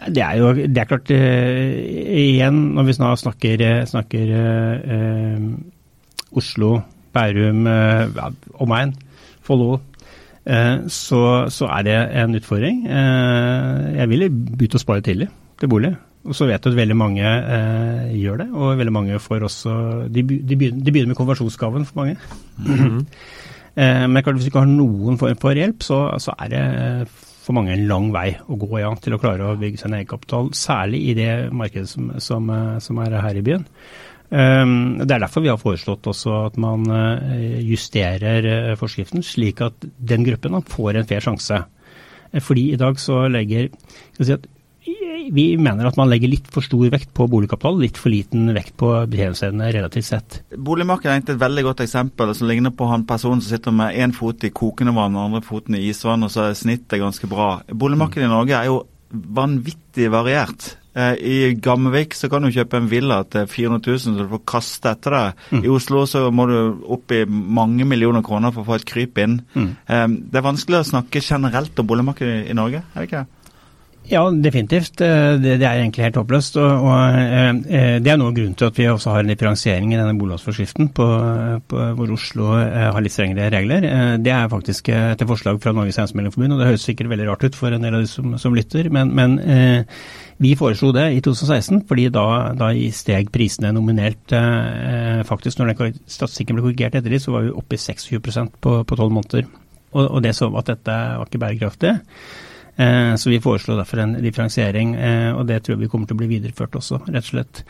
Det 0.02 0.23
er 0.25 0.38
jo 0.40 0.50
det 0.56 0.81
er 0.82 0.88
klart 0.88 1.12
uh, 1.14 1.69
Igjen, 2.23 2.58
når 2.75 2.88
vi 2.88 2.96
snakker, 2.96 3.62
eh, 3.62 3.84
snakker 3.87 4.32
uh, 4.34 5.44
Oslo, 6.38 6.81
Bærum, 7.14 7.67
uh, 7.69 8.31
omegn, 8.64 8.94
Follo, 9.43 9.81
så, 10.90 11.19
så 11.55 11.67
er 11.70 11.82
det 11.87 11.94
en 12.19 12.35
utfordring. 12.35 12.81
Jeg 12.90 14.08
ville 14.11 14.26
begynt 14.32 14.75
å 14.75 14.81
spare 14.82 15.05
tidlig 15.06 15.28
til 15.61 15.70
bolig. 15.70 15.93
Og 16.22 16.36
så 16.38 16.46
vet 16.46 16.62
du 16.62 16.70
at 16.70 16.78
veldig 16.78 16.96
mange 16.98 17.22
eh, 17.26 18.12
gjør 18.20 18.44
det, 18.44 18.48
og 18.54 18.76
veldig 18.78 18.94
mange 18.94 19.19
får 19.22 19.48
også 19.48 19.72
De, 20.06 20.22
de, 20.22 20.56
begynner, 20.56 20.84
de 20.84 20.92
begynner 20.94 21.14
med 21.14 21.19
konversjonsgaven 21.19 21.88
for 21.88 22.04
mange. 22.04 22.19
Eh, 23.72 24.02
men 24.04 24.20
klart, 24.20 24.36
hvis 24.36 24.44
du 24.44 24.50
ikke 24.50 24.66
har 24.66 24.69
noen 24.69 25.16
form 25.16 25.38
for 25.40 25.56
hjelp, 25.56 25.80
så, 25.80 26.02
så 26.20 26.34
er 26.44 26.50
det 26.52 26.64
for 27.42 27.56
mange 27.56 27.72
en 27.72 27.86
lang 27.88 28.10
vei 28.12 28.34
å 28.36 28.58
gå 28.60 28.82
ja, 28.82 28.90
til 29.00 29.16
å 29.16 29.19
klare 29.22 29.46
å 29.48 29.56
bygge 29.56 29.80
seg 29.80 29.88
en 29.88 29.96
egenkapital. 29.96 30.50
Særlig 30.52 31.00
i 31.08 31.14
det 31.16 31.30
markedet 31.56 31.88
som, 31.88 32.10
som, 32.20 32.50
eh, 32.52 32.75
som 32.84 33.00
er 33.00 33.16
her 33.25 33.38
i 33.40 33.44
byen. 33.46 33.64
Um, 34.32 34.96
det 35.02 35.12
er 35.12 35.20
derfor 35.26 35.44
vi 35.44 35.50
har 35.52 35.60
foreslått 35.60 36.06
også 36.08 36.36
at 36.46 36.54
man 36.60 36.86
uh, 36.88 37.60
justerer 37.60 38.46
uh, 38.48 38.76
forskriften, 38.80 39.20
slik 39.20 39.60
at 39.60 39.84
den 40.00 40.25
gruppen 40.25 40.56
da, 40.56 40.62
får 40.64 40.96
en 40.96 41.08
fair 41.10 41.25
sjanse. 41.25 41.58
Eh, 42.32 42.40
Fordi 42.40 42.70
i 42.72 42.78
dag 42.80 42.96
så 43.00 43.26
legger 43.28 43.68
skal 44.14 44.25
si 44.25 44.36
at 44.38 44.48
vi 45.30 45.44
mener 45.60 45.86
at 45.88 45.98
man 46.00 46.10
legger 46.10 46.30
litt 46.32 46.48
for 46.52 46.64
stor 46.64 46.90
vekt 46.92 47.12
på 47.16 47.28
boligkapital, 47.30 47.78
litt 47.80 48.00
for 48.00 48.12
liten 48.12 48.50
vekt 48.56 48.74
på 48.80 48.90
betjeningsevne 49.12 49.70
relativt 49.74 50.08
sett. 50.08 50.40
Boligmarkedet 50.56 51.10
er 51.10 51.19
egentlig 51.19 51.36
et 51.36 51.44
veldig 51.44 51.66
godt 51.69 51.84
eksempel 51.86 52.34
som 52.36 52.50
ligner 52.50 52.74
på 52.74 52.88
han 52.90 53.06
personen 53.08 53.42
som 53.42 53.54
sitter 53.54 53.76
med 53.76 53.96
én 53.96 54.14
fot 54.16 54.44
i 54.44 54.52
kokende 54.54 54.94
vann 54.96 55.16
og 55.19 55.28
andre 55.28 55.44
foten 55.46 55.78
i 55.78 55.84
isvann, 55.90 56.26
og 56.26 56.32
så 56.34 56.48
er 56.48 56.58
snittet 56.58 57.02
ganske 57.02 57.30
bra. 57.30 57.54
Boligmarkedet 57.69 58.28
i 58.28 58.32
Norge 58.32 58.58
er 58.58 58.70
jo 58.70 58.80
vanvittig 59.12 60.08
variert. 60.12 60.76
Eh, 60.94 61.12
I 61.16 61.36
Gamvik 61.54 62.16
så 62.16 62.28
kan 62.32 62.44
du 62.44 62.52
kjøpe 62.52 62.76
en 62.80 62.88
villa 62.90 63.22
til 63.28 63.46
400 63.48 63.84
000 63.84 64.00
så 64.02 64.14
du 64.16 64.32
får 64.34 64.42
kaste 64.48 64.92
etter 64.92 65.16
deg. 65.16 65.44
I 65.62 65.70
Oslo 65.72 66.04
så 66.08 66.26
må 66.34 66.46
du 66.50 66.56
opp 66.92 67.12
i 67.16 67.22
mange 67.28 67.86
millioner 67.88 68.25
kroner 68.25 68.52
for 68.52 68.64
å 68.64 68.70
få 68.72 68.80
et 68.80 68.88
kryp 68.88 69.20
inn. 69.22 69.38
Mm. 69.54 69.70
Det 70.28 70.40
er 70.40 70.48
vanskelig 70.48 70.82
å 70.82 70.90
snakke 70.94 71.25
generelt 71.25 71.78
om 71.80 71.88
boligmarkedet 71.88 72.42
i 72.48 72.58
Norge, 72.58 72.84
er 72.92 73.00
det 73.00 73.08
ikke 73.08 73.23
det? 73.25 73.41
Ja, 74.11 74.23
definitivt. 74.30 75.00
Eh, 75.00 75.38
Det, 75.38 75.59
det 75.61 75.66
er 75.66 75.78
egentlig 75.78 76.04
helt 76.04 76.16
håpløst. 76.18 76.56
Og, 76.56 76.87
og 76.87 77.14
eh, 77.14 77.50
eh, 77.71 77.99
Det 78.02 78.11
er 78.11 78.18
noe 78.18 78.32
av 78.32 78.37
grunnen 78.37 78.56
til 78.59 78.66
at 78.66 78.78
vi 78.78 78.88
også 78.90 79.14
har 79.14 79.23
en 79.23 79.30
differensiering 79.30 79.92
i 79.92 79.97
denne 79.99 80.16
boliglånsforskriften, 80.18 80.90
hvor 80.92 82.12
Oslo 82.12 82.50
har 82.52 83.00
litt 83.02 83.14
strengere 83.14 83.50
regler. 83.54 83.87
Det 84.18 84.32
er 84.32 84.50
faktisk 84.50 84.90
etter 84.92 85.28
forslag 85.28 85.61
fra 85.62 85.73
Norges 85.73 85.99
Eiendomsmeglerforbund, 85.99 86.52
og 86.52 86.61
det 86.61 86.68
høres 86.73 86.87
sikkert 86.88 87.12
veldig 87.12 87.28
rart 87.30 87.47
ut 87.47 87.56
for 87.56 87.73
en 87.73 87.87
del 87.87 87.97
av 87.97 88.04
de 88.04 88.11
som, 88.11 88.37
som 88.38 88.54
lytter, 88.56 88.90
men, 88.92 89.14
men 89.14 89.38
vi 90.42 90.54
foreslo 90.59 90.92
det 90.92 91.06
i 91.16 91.23
2016, 91.25 91.85
fordi 91.88 92.09
da, 92.12 92.26
da 92.59 92.73
steg 92.92 93.30
prisene 93.32 93.73
nominelt 93.73 94.35
faktisk. 95.28 95.61
Når 95.61 95.73
den 95.73 95.99
statistikken 96.11 96.59
ble 96.59 96.66
korrigert 96.66 96.99
etter 96.99 97.12
det, 97.12 97.23
så 97.23 97.35
var 97.37 97.47
vi 97.47 97.54
oppe 97.54 97.78
i 97.78 97.82
26% 97.82 98.59
på 98.62 98.97
tolv 98.99 99.14
måneder. 99.14 99.49
Og, 99.92 100.06
og 100.09 100.23
det 100.25 100.35
så 100.37 100.50
at 100.59 100.73
dette 100.73 101.02
var 101.21 101.28
ikke 101.28 101.42
bærekraftig. 101.42 101.97
Eh, 102.76 103.14
Så 103.17 103.31
vi 103.31 103.41
foreslår 103.41 103.76
derfor 103.83 103.99
en 104.00 104.14
differensiering, 104.23 104.95
eh, 104.97 105.33
og 105.37 105.47
det 105.47 105.62
tror 105.62 105.76
jeg 105.76 105.85
vi 105.85 105.88
kommer 105.93 106.07
til 106.09 106.17
å 106.17 106.23
bli 106.23 106.31
videreført 106.38 106.79
også, 106.79 107.02
rett 107.09 107.26
og 107.26 107.31
slett. 107.35 107.64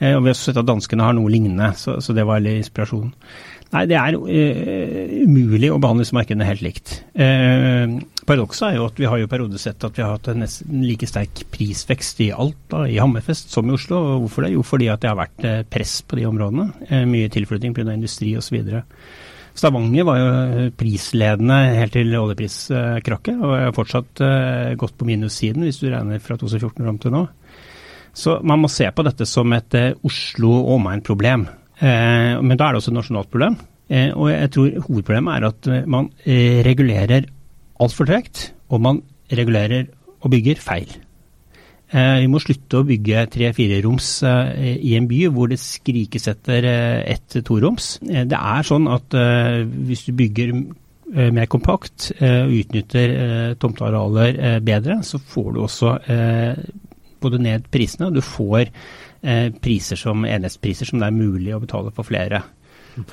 Eh, 0.00 0.14
Og 0.16 0.22
Vi 0.24 0.28
har 0.28 0.34
sett 0.34 0.56
at 0.56 0.66
danskene 0.66 1.02
har 1.02 1.14
noe 1.14 1.30
lignende, 1.30 1.72
så, 1.74 1.96
det 2.14 2.26
var 2.26 2.40
litt 2.40 2.64
inspirasjon. 2.66 3.12
Nei, 3.72 3.86
det 3.86 3.96
er 3.96 4.12
umulig 5.24 5.70
å 5.72 5.80
behandle 5.80 6.04
disse 6.04 6.12
markedene 6.12 6.44
helt 6.44 6.60
likt. 6.60 7.04
Paradokset 7.16 8.66
er 8.68 8.76
jo 8.76 8.84
at 8.84 8.98
vi 9.00 9.06
har 9.08 9.16
jo 9.16 9.26
perioder 9.26 9.56
sett 9.58 9.82
at 9.82 9.96
vi 9.96 10.02
har 10.02 10.12
hatt 10.12 10.28
en 10.28 10.42
nesten 10.44 10.82
like 10.84 11.06
sterk 11.08 11.46
prisvekst 11.50 12.20
i 12.20 12.30
Alta, 12.36 12.84
i 12.84 12.98
Hammerfest, 13.00 13.48
som 13.50 13.70
i 13.70 13.72
Oslo. 13.72 13.96
Og 13.96 14.20
hvorfor 14.26 14.44
det? 14.44 14.52
Jo, 14.52 14.62
fordi 14.62 14.90
at 14.92 15.00
det 15.00 15.08
har 15.08 15.16
vært 15.16 15.70
press 15.70 16.02
på 16.02 16.16
de 16.20 16.26
områdene. 16.28 16.68
Mye 17.08 17.32
tilflytting 17.32 17.72
pga. 17.72 17.94
industri 17.94 18.36
osv. 18.36 18.60
Stavanger 19.52 20.06
var 20.08 20.18
jo 20.18 20.68
prisledende 20.80 21.58
helt 21.76 21.92
til 21.92 22.14
oljepriskrakket, 22.16 23.36
og 23.36 23.56
er 23.58 23.74
fortsatt 23.76 24.22
eh, 24.24 24.72
godt 24.80 24.96
på 24.96 25.08
minussiden 25.08 25.66
hvis 25.66 25.82
du 25.82 25.90
regner 25.92 26.22
fra 26.24 26.38
2014 26.40 26.86
fram 26.86 27.00
til 27.02 27.12
nå. 27.12 27.26
Så 28.12 28.38
man 28.44 28.60
må 28.60 28.70
se 28.72 28.88
på 28.92 29.04
dette 29.04 29.28
som 29.28 29.52
et 29.56 29.76
eh, 29.78 29.92
Oslo 30.08 30.54
og 30.62 30.74
omegn-problem. 30.78 31.46
Eh, 31.80 32.40
men 32.40 32.56
da 32.56 32.68
er 32.68 32.74
det 32.74 32.82
også 32.82 32.92
et 32.92 32.98
nasjonalt 33.00 33.32
problem. 33.32 33.60
Eh, 33.92 34.10
og 34.16 34.30
jeg 34.32 34.50
tror 34.54 34.82
hovedproblemet 34.86 35.36
er 35.36 35.48
at 35.50 35.68
eh, 35.68 35.86
man 35.90 36.10
eh, 36.24 36.60
regulerer 36.64 37.28
altfor 37.82 38.08
tregt, 38.08 38.52
og 38.72 38.84
man 38.84 39.02
regulerer 39.32 39.90
og 40.22 40.32
bygger 40.32 40.60
feil. 40.62 40.92
Eh, 41.92 42.18
Vi 42.24 42.28
må 42.32 42.40
slutte 42.40 42.80
å 42.80 42.86
bygge 42.88 43.26
tre-fire 43.34 43.80
roms 43.84 44.06
eh, 44.24 44.78
i 44.80 44.94
en 44.96 45.08
by 45.10 45.26
hvor 45.32 45.50
det 45.52 45.60
skrikes 45.60 46.30
etter 46.32 46.68
eh, 46.68 47.00
ett 47.12 47.36
toroms. 47.44 47.98
Det 48.02 48.38
er 48.38 48.64
sånn 48.66 48.88
at 48.90 49.12
hvis 49.12 50.06
du 50.08 50.14
bygger 50.16 50.54
mer 51.12 51.44
kompakt 51.52 52.06
og 52.24 52.52
utnytter 52.56 53.10
tomtearealer 53.60 54.62
bedre, 54.64 54.94
så 55.04 55.18
får 55.20 55.50
du 55.52 55.58
også 55.60 55.90
både 57.20 57.40
ned 57.44 57.66
prisene, 57.72 58.08
og 58.08 58.16
du 58.16 58.22
får 58.24 58.70
priser 59.60 60.00
som 60.00 60.24
enhetspriser 60.24 60.88
som 60.88 61.02
det 61.02 61.10
er 61.10 61.18
mulig 61.18 61.52
å 61.52 61.60
betale 61.60 61.92
for 61.92 62.08
flere. 62.08 62.40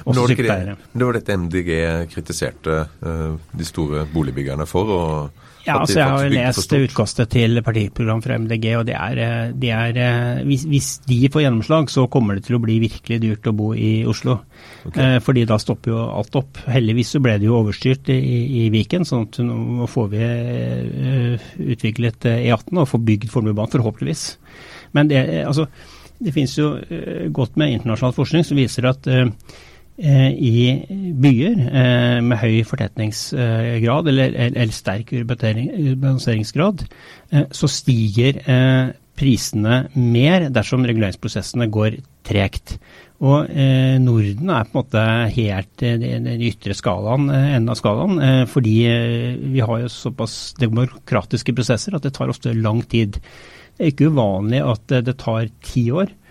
Også 0.06 0.30
det 0.32 1.04
var 1.04 1.20
dette 1.20 1.38
MDG 1.44 1.74
kritiserte 2.14 2.80
de 3.04 3.68
store 3.68 4.08
boligbyggerne 4.14 4.68
for. 4.70 4.96
og 4.96 5.49
Ja, 5.66 5.76
altså 5.82 6.00
Jeg 6.00 6.08
har 6.08 6.34
lest 6.34 6.74
utkastet 6.74 7.32
til 7.34 7.60
partiprogram 7.66 8.22
fra 8.24 8.38
MDG, 8.40 8.68
og 8.80 8.86
det 8.88 8.96
er, 8.96 9.20
eh, 9.24 9.52
det 9.52 9.72
er 9.76 10.00
eh, 10.00 10.44
hvis, 10.48 10.64
hvis 10.70 10.90
de 11.10 11.20
får 11.32 11.44
gjennomslag, 11.46 11.92
så 11.92 12.08
kommer 12.12 12.38
det 12.38 12.48
til 12.48 12.58
å 12.58 12.62
bli 12.64 12.80
virkelig 12.82 13.20
dyrt 13.26 13.50
å 13.52 13.56
bo 13.56 13.74
i 13.76 14.06
Oslo. 14.08 14.40
Eh, 14.96 15.18
fordi 15.24 15.46
da 15.50 15.58
stopper 15.60 15.92
jo 15.92 16.00
alt 16.08 16.36
opp. 16.40 16.62
Heldigvis 16.72 17.14
så 17.16 17.22
ble 17.24 17.38
det 17.40 17.50
jo 17.50 17.60
overstyrt 17.60 18.10
i, 18.14 18.20
i 18.64 18.66
Viken, 18.74 19.06
sånn 19.08 19.28
at 19.28 19.40
nå 19.44 19.88
får 19.90 20.12
vi 20.14 20.26
uh, 20.26 21.48
utviklet 21.76 22.30
eh, 22.30 22.44
E18 22.50 22.80
og 22.80 22.90
får 22.90 23.06
bygd 23.12 23.32
Fornebubanen, 23.34 23.74
forhåpentligvis. 23.76 24.26
Men 24.98 25.12
det, 25.12 25.24
altså, 25.46 25.68
det 26.20 26.34
finnes 26.36 26.56
jo 26.58 26.74
uh, 26.80 27.26
godt 27.36 27.60
med 27.60 27.76
internasjonal 27.78 28.16
forskning 28.16 28.48
som 28.48 28.60
viser 28.60 28.90
at 28.90 29.10
eh, 29.12 29.28
i 30.00 31.12
byer 31.20 31.60
eh, 31.68 32.20
med 32.24 32.40
høy 32.40 32.62
fortetningsgrad 32.68 34.08
eller, 34.08 34.38
eller, 34.48 34.72
sterk 34.72 35.12
urbaniseringsgrad, 35.20 36.86
eh, 37.34 37.46
så 37.52 37.68
stiger 37.72 38.40
eh, 38.46 38.94
prisene 39.20 39.82
mer 40.00 40.48
dersom 40.56 40.86
reguleringsprosessene 40.88 41.68
går 41.72 42.00
tregt. 42.28 42.78
Og 43.20 43.50
eh, 43.52 43.98
Norden 44.00 44.52
er 44.54 44.68
på 44.70 44.72
en 44.72 44.80
måte 44.80 45.04
helt 45.36 45.84
i 45.84 45.96
den 46.00 46.30
ytre 46.48 46.76
skalaen, 46.78 47.28
eh, 47.34 47.50
enden 47.58 47.74
av 47.74 47.80
skalaen, 47.80 48.22
eh, 48.24 48.44
fordi 48.48 48.78
eh, 48.88 49.36
vi 49.52 49.60
har 49.60 49.84
jo 49.84 49.92
såpass 49.92 50.56
demokratiske 50.62 51.56
prosesser 51.58 51.98
at 51.98 52.08
det 52.08 52.14
tar 52.16 52.32
ofte 52.32 52.56
lang 52.56 52.80
tid. 52.88 53.20
Det 53.76 53.84
er 53.84 53.92
ikke 53.92 54.14
uvanlig 54.14 54.64
at 54.64 54.96
eh, 54.96 55.04
det 55.04 55.18
tar 55.20 55.52
ti 55.68 55.90
år 55.92 56.08
eh, 56.08 56.29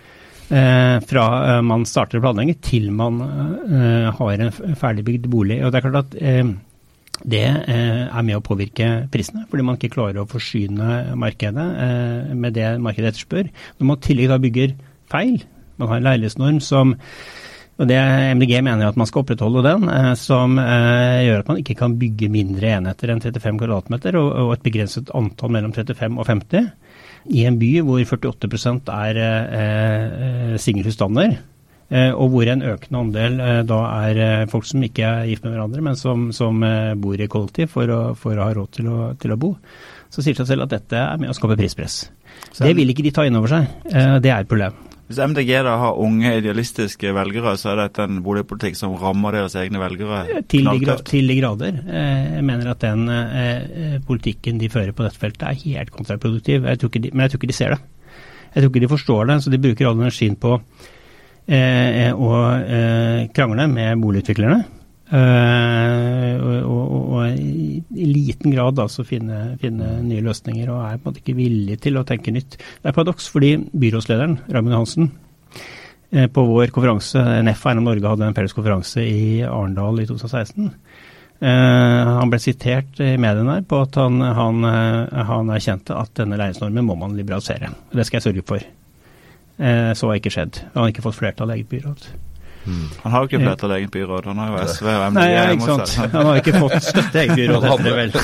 fra 0.49 1.25
eh, 1.49 1.59
man 1.65 1.85
starter 1.85 2.19
å 2.19 2.23
planlegge 2.23 2.57
til 2.65 2.89
man 2.95 3.21
eh, 3.21 4.09
har 4.17 4.41
en 4.45 4.75
ferdigbygd 4.79 5.29
bolig. 5.29 5.59
Og 5.63 5.71
det 5.71 5.79
er 5.79 5.85
klart 5.85 6.01
at 6.01 6.17
eh, 6.17 6.53
det 7.23 7.43
eh, 7.43 8.05
er 8.07 8.25
med 8.25 8.37
å 8.37 8.43
påvirke 8.43 8.89
prisene, 9.11 9.45
fordi 9.49 9.65
man 9.65 9.79
ikke 9.79 9.91
klarer 9.97 10.21
å 10.21 10.29
forsyne 10.29 11.17
markedet 11.19 11.67
eh, 11.83 12.33
med 12.33 12.55
det 12.55 12.71
markedet 12.81 13.13
etterspør. 13.13 13.51
Når 13.79 13.89
man 13.91 13.99
i 13.99 14.07
tillegg 14.07 14.31
da 14.31 14.39
bygger 14.41 14.75
feil, 15.11 15.37
man 15.79 15.91
har 15.91 15.99
en 15.99 16.09
leilighetsnorm 16.09 16.59
som 16.63 16.97
og 17.79 17.87
det 17.87 17.95
MDG 18.35 18.57
mener 18.59 18.89
at 18.89 18.97
man 18.99 19.07
skal 19.07 19.23
opprettholde 19.23 19.61
den, 19.63 19.85
eh, 19.87 20.11
som 20.19 20.57
eh, 20.59 21.23
gjør 21.23 21.43
at 21.43 21.51
man 21.51 21.61
ikke 21.61 21.77
kan 21.79 21.95
bygge 21.99 22.27
mindre 22.31 22.73
enheter 22.75 23.13
enn 23.13 23.23
35 23.23 23.61
kvadratmeter, 23.61 24.17
og 24.19 24.51
et 24.51 24.65
begrenset 24.65 25.11
antall 25.15 25.53
mellom 25.55 25.71
35 25.75 26.19
og 26.19 26.27
50. 26.27 26.67
I 27.27 27.45
en 27.49 27.59
by 27.59 27.69
hvor 27.85 28.01
48% 28.01 28.91
er 28.95 29.19
eh, 29.19 29.59
eh, 29.59 30.57
singelhusstander, 30.61 31.35
eh, 31.91 32.11
og 32.13 32.33
hvor 32.33 32.51
en 32.51 32.65
økende 32.71 33.03
andel 33.03 33.39
eh, 33.43 33.61
da 33.67 33.79
er 34.07 34.21
eh, 34.25 34.47
folk 34.51 34.67
som 34.69 34.83
ikke 34.85 35.05
er 35.05 35.29
gift 35.29 35.45
med 35.45 35.55
hverandre, 35.57 35.83
men 35.85 35.99
som, 35.99 36.29
som 36.35 36.63
eh, 36.63 36.95
bor 36.99 37.19
i 37.19 37.29
kollektiv 37.31 37.73
for 37.75 37.91
å, 37.91 38.01
for 38.19 38.39
å 38.39 38.47
ha 38.47 38.55
råd 38.55 38.75
til 38.79 38.91
å, 38.91 38.99
til 39.19 39.35
å 39.35 39.39
bo, 39.41 39.55
så 40.09 40.23
sier 40.23 40.33
det 40.33 40.45
seg 40.45 40.53
selv 40.55 40.67
at 40.67 40.77
dette 40.77 41.01
er 41.03 41.19
med 41.21 41.33
å 41.33 41.37
skape 41.37 41.59
prispress. 41.59 42.05
Det 42.57 42.71
vil 42.77 42.89
ikke 42.93 43.05
de 43.05 43.13
ta 43.13 43.27
inn 43.27 43.37
over 43.37 43.51
seg. 43.51 43.67
Det 44.23 44.31
er 44.31 44.41
et 44.41 44.49
problem. 44.49 44.88
Hvis 45.09 45.17
MDG 45.25 45.55
da 45.65 45.71
har 45.81 45.97
unge 45.97 46.35
idealistiske 46.37 47.09
velgere, 47.17 47.55
så 47.57 47.71
er 47.71 47.79
dette 47.79 48.03
en 48.05 48.19
boligpolitikk 48.21 48.75
som 48.77 48.93
rammer 49.01 49.33
deres 49.33 49.55
egne 49.57 49.81
velgere 49.81 50.19
Til 50.45 50.67
de, 50.69 50.75
gra 50.83 50.99
til 51.01 51.31
de 51.31 51.37
grader. 51.39 51.79
Eh, 51.81 52.27
Jeg 52.35 52.45
mener 52.45 52.69
at 52.69 52.85
den 52.85 53.09
eh, 53.09 53.95
politikken 54.05 54.61
de 54.61 54.69
fører 54.69 54.93
på 54.93 55.07
dette 55.07 55.17
feltet 55.17 55.47
er 55.49 55.57
helt 55.63 55.89
kontraproduktiv. 55.95 56.67
Jeg 56.69 56.77
de, 56.77 57.09
men 57.09 57.25
jeg 57.25 57.33
tror 57.33 57.41
ikke 57.41 57.49
de 57.49 57.57
ser 57.57 57.73
det. 57.73 57.81
Jeg 58.53 58.61
tror 58.61 58.69
ikke 58.69 58.85
de 58.85 58.91
forstår 58.93 59.25
det, 59.31 59.39
så 59.41 59.49
de 59.49 59.61
bruker 59.65 59.89
all 59.89 59.97
energien 59.97 60.37
på 60.37 60.53
eh, 61.49 62.13
å 62.13 62.29
eh, 62.61 63.25
krangle 63.33 63.65
med 63.65 64.05
boligutviklerne. 64.05 64.61
Eh, 65.09 66.33
og, 66.37 66.69
og, 66.69 67.07
og, 67.17 67.39
i, 67.39 67.81
liten 67.89 68.53
grad 68.53 68.77
da, 68.77 68.85
så 68.91 69.05
finne, 69.07 69.55
finne 69.61 69.97
nye 70.05 70.23
løsninger, 70.25 70.69
og 70.69 70.83
er 70.85 70.99
på 70.99 71.07
en 71.07 71.11
måte 71.11 71.23
ikke 71.23 71.37
villig 71.39 71.79
til 71.83 71.97
å 71.99 72.05
tenke 72.07 72.33
nytt. 72.35 72.59
Det 72.59 72.91
er 72.91 72.95
paradoks, 72.95 73.29
fordi 73.33 73.55
byrådslederen, 73.73 74.37
Raymond 74.53 74.77
Hansen, 74.77 75.11
uh, 76.13 76.27
på 76.29 76.45
vår 76.51 76.73
konferanse, 76.75 77.23
NF 77.45 77.65
Eiendom 77.71 77.89
Norge 77.89 78.13
hadde 78.13 78.29
en 78.29 78.37
felles 78.37 78.55
konferanse 78.57 79.05
i 79.05 79.21
Arendal 79.47 80.03
i 80.03 80.09
2016. 80.09 80.73
Uh, 81.39 82.17
han 82.19 82.31
ble 82.31 82.41
sitert 82.43 82.99
i 82.99 83.13
mediene 83.15 83.59
der 83.59 83.67
på 83.67 83.79
at 83.85 83.95
han, 83.95 84.19
han, 84.19 84.65
eh, 84.67 85.21
han 85.29 85.51
erkjente 85.55 85.95
at 85.95 86.11
denne 86.19 86.35
leilighetsnormen 86.35 86.83
må 86.83 86.97
man 86.99 87.15
liberalisere. 87.15 87.71
Det 87.95 88.03
skal 88.05 88.19
jeg 88.19 88.27
sørge 88.27 88.43
for. 88.49 88.65
Eh, 89.59 89.91
så 89.95 90.07
har 90.07 90.19
ikke 90.19 90.31
skjedd. 90.33 90.61
Han 90.73 90.83
har 90.83 90.91
ikke 90.93 91.03
fått 91.03 91.19
flertall 91.19 91.51
i 91.51 91.59
eget 91.59 91.71
byråd. 91.71 92.09
Han 93.03 93.13
har 93.13 93.23
jo 93.23 93.29
ikke 93.29 93.41
flertall 93.43 93.73
i 93.73 93.77
eget 93.79 93.91
byråd, 93.95 94.29
han 94.31 94.41
har 94.41 94.51
jo 94.53 94.61
SV 94.73 94.87
og 94.91 95.03
MDG. 95.05 95.19
Nei, 95.19 95.27
ja, 95.33 95.43
ikke 95.55 95.69
sant. 95.69 96.13
Han 96.13 96.29
har 96.29 96.41
ikke 96.41 96.61
fått 96.63 96.87
støtte 96.87 97.15
i 97.15 97.21
eget 97.23 97.35
byråd, 97.39 97.67
heter 97.69 97.85
det 97.87 97.95
vel. 97.99 98.11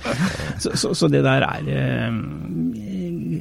Så, 0.60 0.74
så, 0.76 0.90
så 0.92 1.08
det 1.08 1.22
der 1.24 1.40
er 1.46 1.68
eh, 1.72 2.16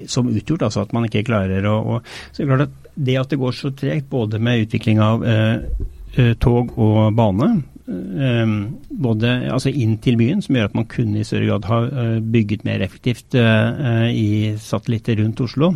som 0.08 0.30
utgjort, 0.32 0.62
altså 0.70 0.86
at 0.86 0.94
man 0.96 1.10
ikke 1.10 1.26
klarer 1.28 1.66
å, 1.68 1.74
å 1.84 1.98
Så 2.32 2.40
det 2.40 2.46
er 2.46 2.52
klart 2.54 2.70
at 2.70 2.94
det 3.10 3.18
at 3.20 3.34
det 3.34 3.40
går 3.42 3.58
så 3.58 3.74
tregt, 3.76 4.08
både 4.12 4.40
med 4.40 4.64
utvikling 4.66 5.02
av 5.04 5.26
eh, 5.28 5.82
eh, 6.16 6.32
tog 6.40 6.72
og 6.80 7.12
bane, 7.18 7.52
Um, 7.90 8.78
både 9.02 9.30
altså 9.50 9.72
inn 9.74 9.96
til 9.98 10.18
byen, 10.20 10.44
som 10.46 10.54
gjør 10.54 10.68
at 10.70 10.76
man 10.78 10.86
kunne 10.92 11.22
i 11.22 11.26
større 11.26 11.48
grad 11.48 11.66
ha 11.66 11.80
uh, 11.90 12.20
bygget 12.22 12.62
mer 12.68 12.84
effektivt 12.86 13.34
eh, 13.34 14.10
i 14.14 14.28
satellitter 14.62 15.18
rundt 15.24 15.42
Oslo. 15.42 15.72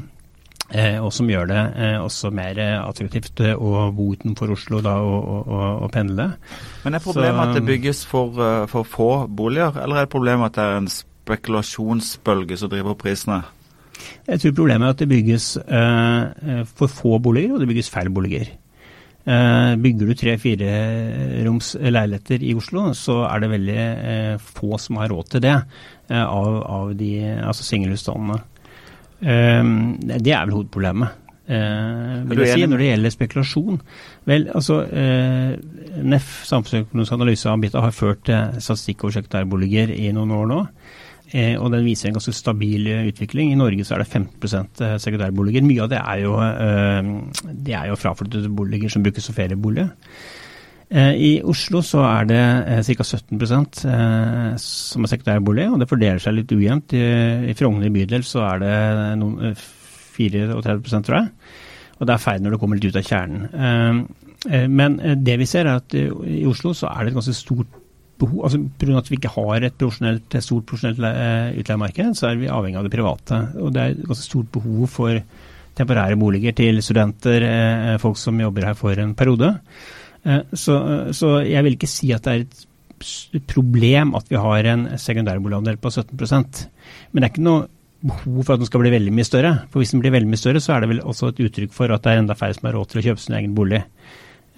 Eh, 0.71 0.95
og 1.03 1.11
som 1.13 1.27
gjør 1.27 1.49
det 1.51 1.61
eh, 1.75 1.97
også 2.01 2.31
mer 2.33 2.57
eh, 2.61 2.77
attraktivt 2.79 3.41
å 3.51 3.89
bo 3.93 4.05
utenfor 4.15 4.53
Oslo 4.55 4.79
da, 4.81 4.95
og, 5.03 5.27
og, 5.43 5.65
og, 5.83 5.89
pendle. 5.93 6.29
Men 6.85 6.95
er 6.95 7.03
problemet 7.03 7.35
Så- 7.41 7.49
at 7.49 7.57
det 7.57 7.65
bygges 7.67 8.05
for, 8.09 8.39
for 8.71 8.87
få 8.87 9.09
boliger, 9.27 9.75
eller 9.83 9.99
er 9.99 10.07
det 10.07 10.13
problemet 10.15 10.49
at 10.49 10.55
det 10.55 10.63
er 10.63 10.79
en 10.79 10.89
spekulasjonsbølge 10.89 12.57
som 12.57 12.71
driver 12.71 12.95
opp 12.95 13.03
prisene? 13.03 13.43
Jeg 14.27 14.39
tror 14.41 14.57
problemet 14.57 14.87
er 14.87 14.95
at 14.95 14.99
det 15.03 15.09
bygges 15.11 15.45
uh, 15.61 16.65
for 16.75 16.91
få 16.91 17.19
boliger, 17.23 17.53
og 17.53 17.61
det 17.61 17.69
bygges 17.69 17.91
feil 17.93 18.09
boliger. 18.13 18.49
Uh, 19.23 19.75
bygger 19.79 20.09
du 20.09 20.15
tre-fireroms 20.19 21.75
leiligheter 21.79 22.43
i 22.43 22.55
Oslo, 22.59 22.89
så 22.97 23.21
er 23.29 23.43
det 23.43 23.51
veldig 23.53 23.77
uh, 23.79 24.47
få 24.57 24.79
som 24.81 24.99
har 24.99 25.13
råd 25.13 25.35
til 25.35 25.45
det 25.45 25.55
av, 26.13 26.57
av 26.67 26.89
de 26.99 27.13
altså 27.45 27.63
singelhusstandene. 27.63 28.41
Eh, 29.23 29.63
det 30.13 30.33
er 30.33 30.45
vel 30.45 30.57
hovedproblemet. 30.59 31.19
Eh, 31.43 32.29
vil 32.29 32.39
jeg 32.39 32.55
si, 32.55 32.65
når 32.71 32.79
det 32.79 32.89
gjelder 32.89 33.11
spekulasjon. 33.11 33.79
Vel, 34.29 34.45
altså 34.55 34.79
eh, 34.87 35.55
NEF, 36.03 36.29
Samfunnsøkonomisk 36.47 37.15
analyse 37.17 37.51
av 37.51 37.65
har 37.83 37.95
ført 37.95 38.31
eh, 38.31 38.59
statistikk 38.63 39.03
over 39.03 39.17
sekundærboliger 39.17 39.91
i 39.91 40.11
noen 40.15 40.31
år 40.31 40.47
nå. 40.51 40.61
Eh, 41.33 41.55
og 41.57 41.71
den 41.73 41.83
viser 41.83 42.09
en 42.09 42.19
ganske 42.19 42.35
stabil 42.37 42.87
eh, 42.87 43.07
utvikling. 43.09 43.51
I 43.51 43.59
Norge 43.59 43.83
så 43.83 43.97
er 43.97 44.03
det 44.03 44.11
15 44.11 44.47
sekretærboliger. 44.47 45.01
sekundærboliger. 45.03 45.67
Mye 45.67 45.83
av 45.83 45.91
det 45.91 45.99
er 45.99 46.23
jo, 46.23 46.37
eh, 46.39 47.51
det 47.65 47.75
er 47.75 47.89
jo 47.89 47.99
fraflyttede 47.99 48.53
boliger 48.53 48.93
som 48.93 49.03
brukes 49.03 49.27
som 49.27 49.35
feriebolig. 49.35 49.89
Eh, 50.93 51.13
I 51.17 51.29
Oslo 51.49 51.81
så 51.81 52.03
er 52.05 52.27
det 52.29 52.41
eh, 52.69 52.81
ca. 52.85 53.05
17 53.17 53.39
eh, 53.41 54.49
som 54.61 55.05
er 55.05 55.09
sekundærbolig, 55.09 55.65
og 55.71 55.79
det 55.81 55.89
fordeler 55.89 56.21
seg 56.21 56.35
litt 56.37 56.53
ujevnt. 56.53 56.93
I, 56.93 57.55
Frogner 57.57 57.93
bydel 57.93 58.25
så 58.27 58.43
er 58.51 58.61
det 58.61 58.75
noen, 59.21 59.39
eh, 59.49 59.63
34 60.13 60.99
tror 61.07 61.17
jeg. 61.17 61.31
Og 61.97 62.05
det 62.05 62.13
er 62.13 62.21
feil 62.21 62.43
når 62.43 62.53
det 62.53 62.59
kommer 62.61 62.77
litt 62.77 62.93
ut 62.93 62.99
av 62.99 63.07
kjernen. 63.07 64.03
Men 64.69 64.97
det 65.23 65.37
vi 65.39 65.47
ser 65.47 65.69
er 65.69 65.79
at 65.79 65.95
i 65.95 66.43
Oslo 66.49 66.73
så 66.75 66.89
er 66.89 67.05
det 67.05 67.13
et 67.13 67.17
ganske 67.17 67.35
stort 67.37 67.79
behov, 68.19 68.43
altså 68.45 68.59
Pga. 68.81 68.97
at 68.99 69.09
vi 69.09 69.17
ikke 69.17 69.31
har 69.33 69.65
et 69.65 69.85
stort 70.43 70.67
profesjonelt 70.69 70.99
utleiemarked, 71.61 72.17
så 72.19 72.27
er 72.29 72.41
vi 72.41 72.51
avhengig 72.51 72.81
av 72.81 72.85
det 72.85 72.93
private. 72.93 73.39
Og 73.61 73.73
det 73.73 73.81
er 73.81 73.95
et 73.95 74.05
ganske 74.09 74.27
stort 74.27 74.51
behov 74.53 74.85
for 74.91 75.21
temporære 75.79 76.19
boliger 76.19 76.57
til 76.59 76.81
studenter, 76.85 77.47
folk 78.03 78.19
som 78.21 78.41
jobber 78.41 78.67
her 78.69 78.77
for 78.77 78.99
en 78.99 79.15
periode. 79.17 79.53
Eh, 80.25 80.41
Så, 80.53 80.77
så 81.13 81.33
jeg 81.47 81.63
vil 81.65 81.75
ikke 81.77 81.89
si 81.89 82.11
at 82.15 82.23
det 82.23 82.33
er 82.33 82.45
et 82.45 82.67
problem 83.51 84.13
at 84.15 84.29
vi 84.31 84.39
har 84.39 84.67
en 84.71 84.85
sekundærboligandel 85.01 85.75
på 85.81 85.89
17% 85.91 86.67
Men 87.11 87.21
det 87.21 87.25
er 87.27 87.31
ikke 87.33 87.43
noe 87.43 87.65
behov 88.03 88.43
for 88.45 88.53
at 88.55 88.59
den 88.61 88.67
skal 88.67 88.81
bli 88.83 88.91
veldig 88.91 89.13
mye 89.15 89.23
større. 89.27 89.51
For 89.71 89.79
hvis 89.79 89.93
den 89.95 90.01
blir 90.03 90.11
veldig 90.11 90.27
mye 90.27 90.39
større, 90.39 90.59
så 90.59 90.73
er 90.75 90.83
det 90.83 90.89
vel 90.91 90.99
også 91.07 91.29
et 91.31 91.39
uttrykk 91.45 91.71
for 91.75 91.91
at 91.95 92.03
det 92.03 92.11
er 92.11 92.19
enda 92.19 92.35
færre 92.35 92.55
som 92.57 92.67
har 92.67 92.75
råd 92.75 92.89
til 92.91 92.99
å 92.99 93.03
kjøpe 93.05 93.23
sin 93.23 93.35
egen 93.39 93.53
bolig. 93.55 93.79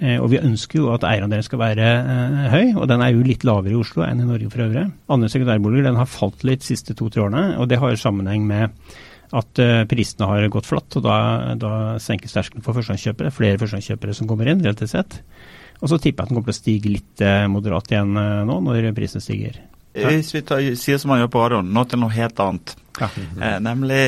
Eh, 0.01 0.17
Og 0.17 0.31
vi 0.33 0.39
ønsker 0.41 0.79
jo 0.81 0.87
at 0.95 1.05
eierandelen 1.05 1.45
skal 1.45 1.61
være 1.61 1.85
eh, 1.85 2.47
høy, 2.55 2.71
og 2.73 2.87
den 2.89 3.03
er 3.05 3.13
jo 3.13 3.21
litt 3.25 3.45
lavere 3.45 3.75
i 3.75 3.77
Oslo 3.77 4.01
enn 4.07 4.23
i 4.23 4.25
Norge 4.25 4.49
for 4.49 4.65
øvrig. 4.65 4.87
Andre 5.13 5.29
sekundærboliger 5.29 5.85
den 5.91 5.99
har 6.01 6.09
falt 6.09 6.41
litt 6.43 6.65
de 6.65 6.71
siste 6.71 6.97
to-tre 6.97 7.21
årene, 7.27 7.59
og 7.61 7.69
det 7.69 7.77
har 7.81 7.93
jo 7.93 8.01
sammenheng 8.01 8.47
med 8.49 8.73
at 9.35 9.61
prisene 9.89 10.27
har 10.29 10.49
gått 10.53 10.65
flatt, 10.69 10.97
og 10.97 11.03
da, 11.05 11.15
da 11.59 11.71
senkes 11.99 12.33
terskelen 12.33 12.63
for 12.65 12.77
førstegangskjøpere. 12.77 13.31
Flere 13.33 13.57
førstegangskjøpere 13.61 14.13
som 14.15 14.27
kommer 14.29 14.47
inn, 14.51 14.61
relativt 14.63 14.93
sett. 14.93 15.17
Og 15.81 15.91
så 15.91 15.99
tipper 15.99 16.23
jeg 16.23 16.25
at 16.25 16.31
den 16.31 16.37
kommer 16.39 16.51
til 16.51 16.55
å 16.55 16.61
stige 16.61 16.91
litt 16.93 17.23
eh, 17.23 17.45
moderat 17.51 17.91
igjen 17.91 18.15
eh, 18.19 18.43
nå, 18.47 18.59
når 18.63 18.91
prisene 18.97 19.23
stiger. 19.23 19.59
Hvis 19.95 20.33
vi 20.35 20.41
tar, 20.43 20.63
sier 20.79 20.99
som 20.99 21.13
man 21.13 21.21
gjør 21.21 21.31
på 21.31 21.43
radioen, 21.43 21.71
nå 21.71 21.85
til 21.87 22.01
noe 22.01 22.11
helt 22.15 22.39
annet. 22.43 22.75
Ja. 22.99 23.09
Eh, 23.15 23.57
nemlig 23.63 24.01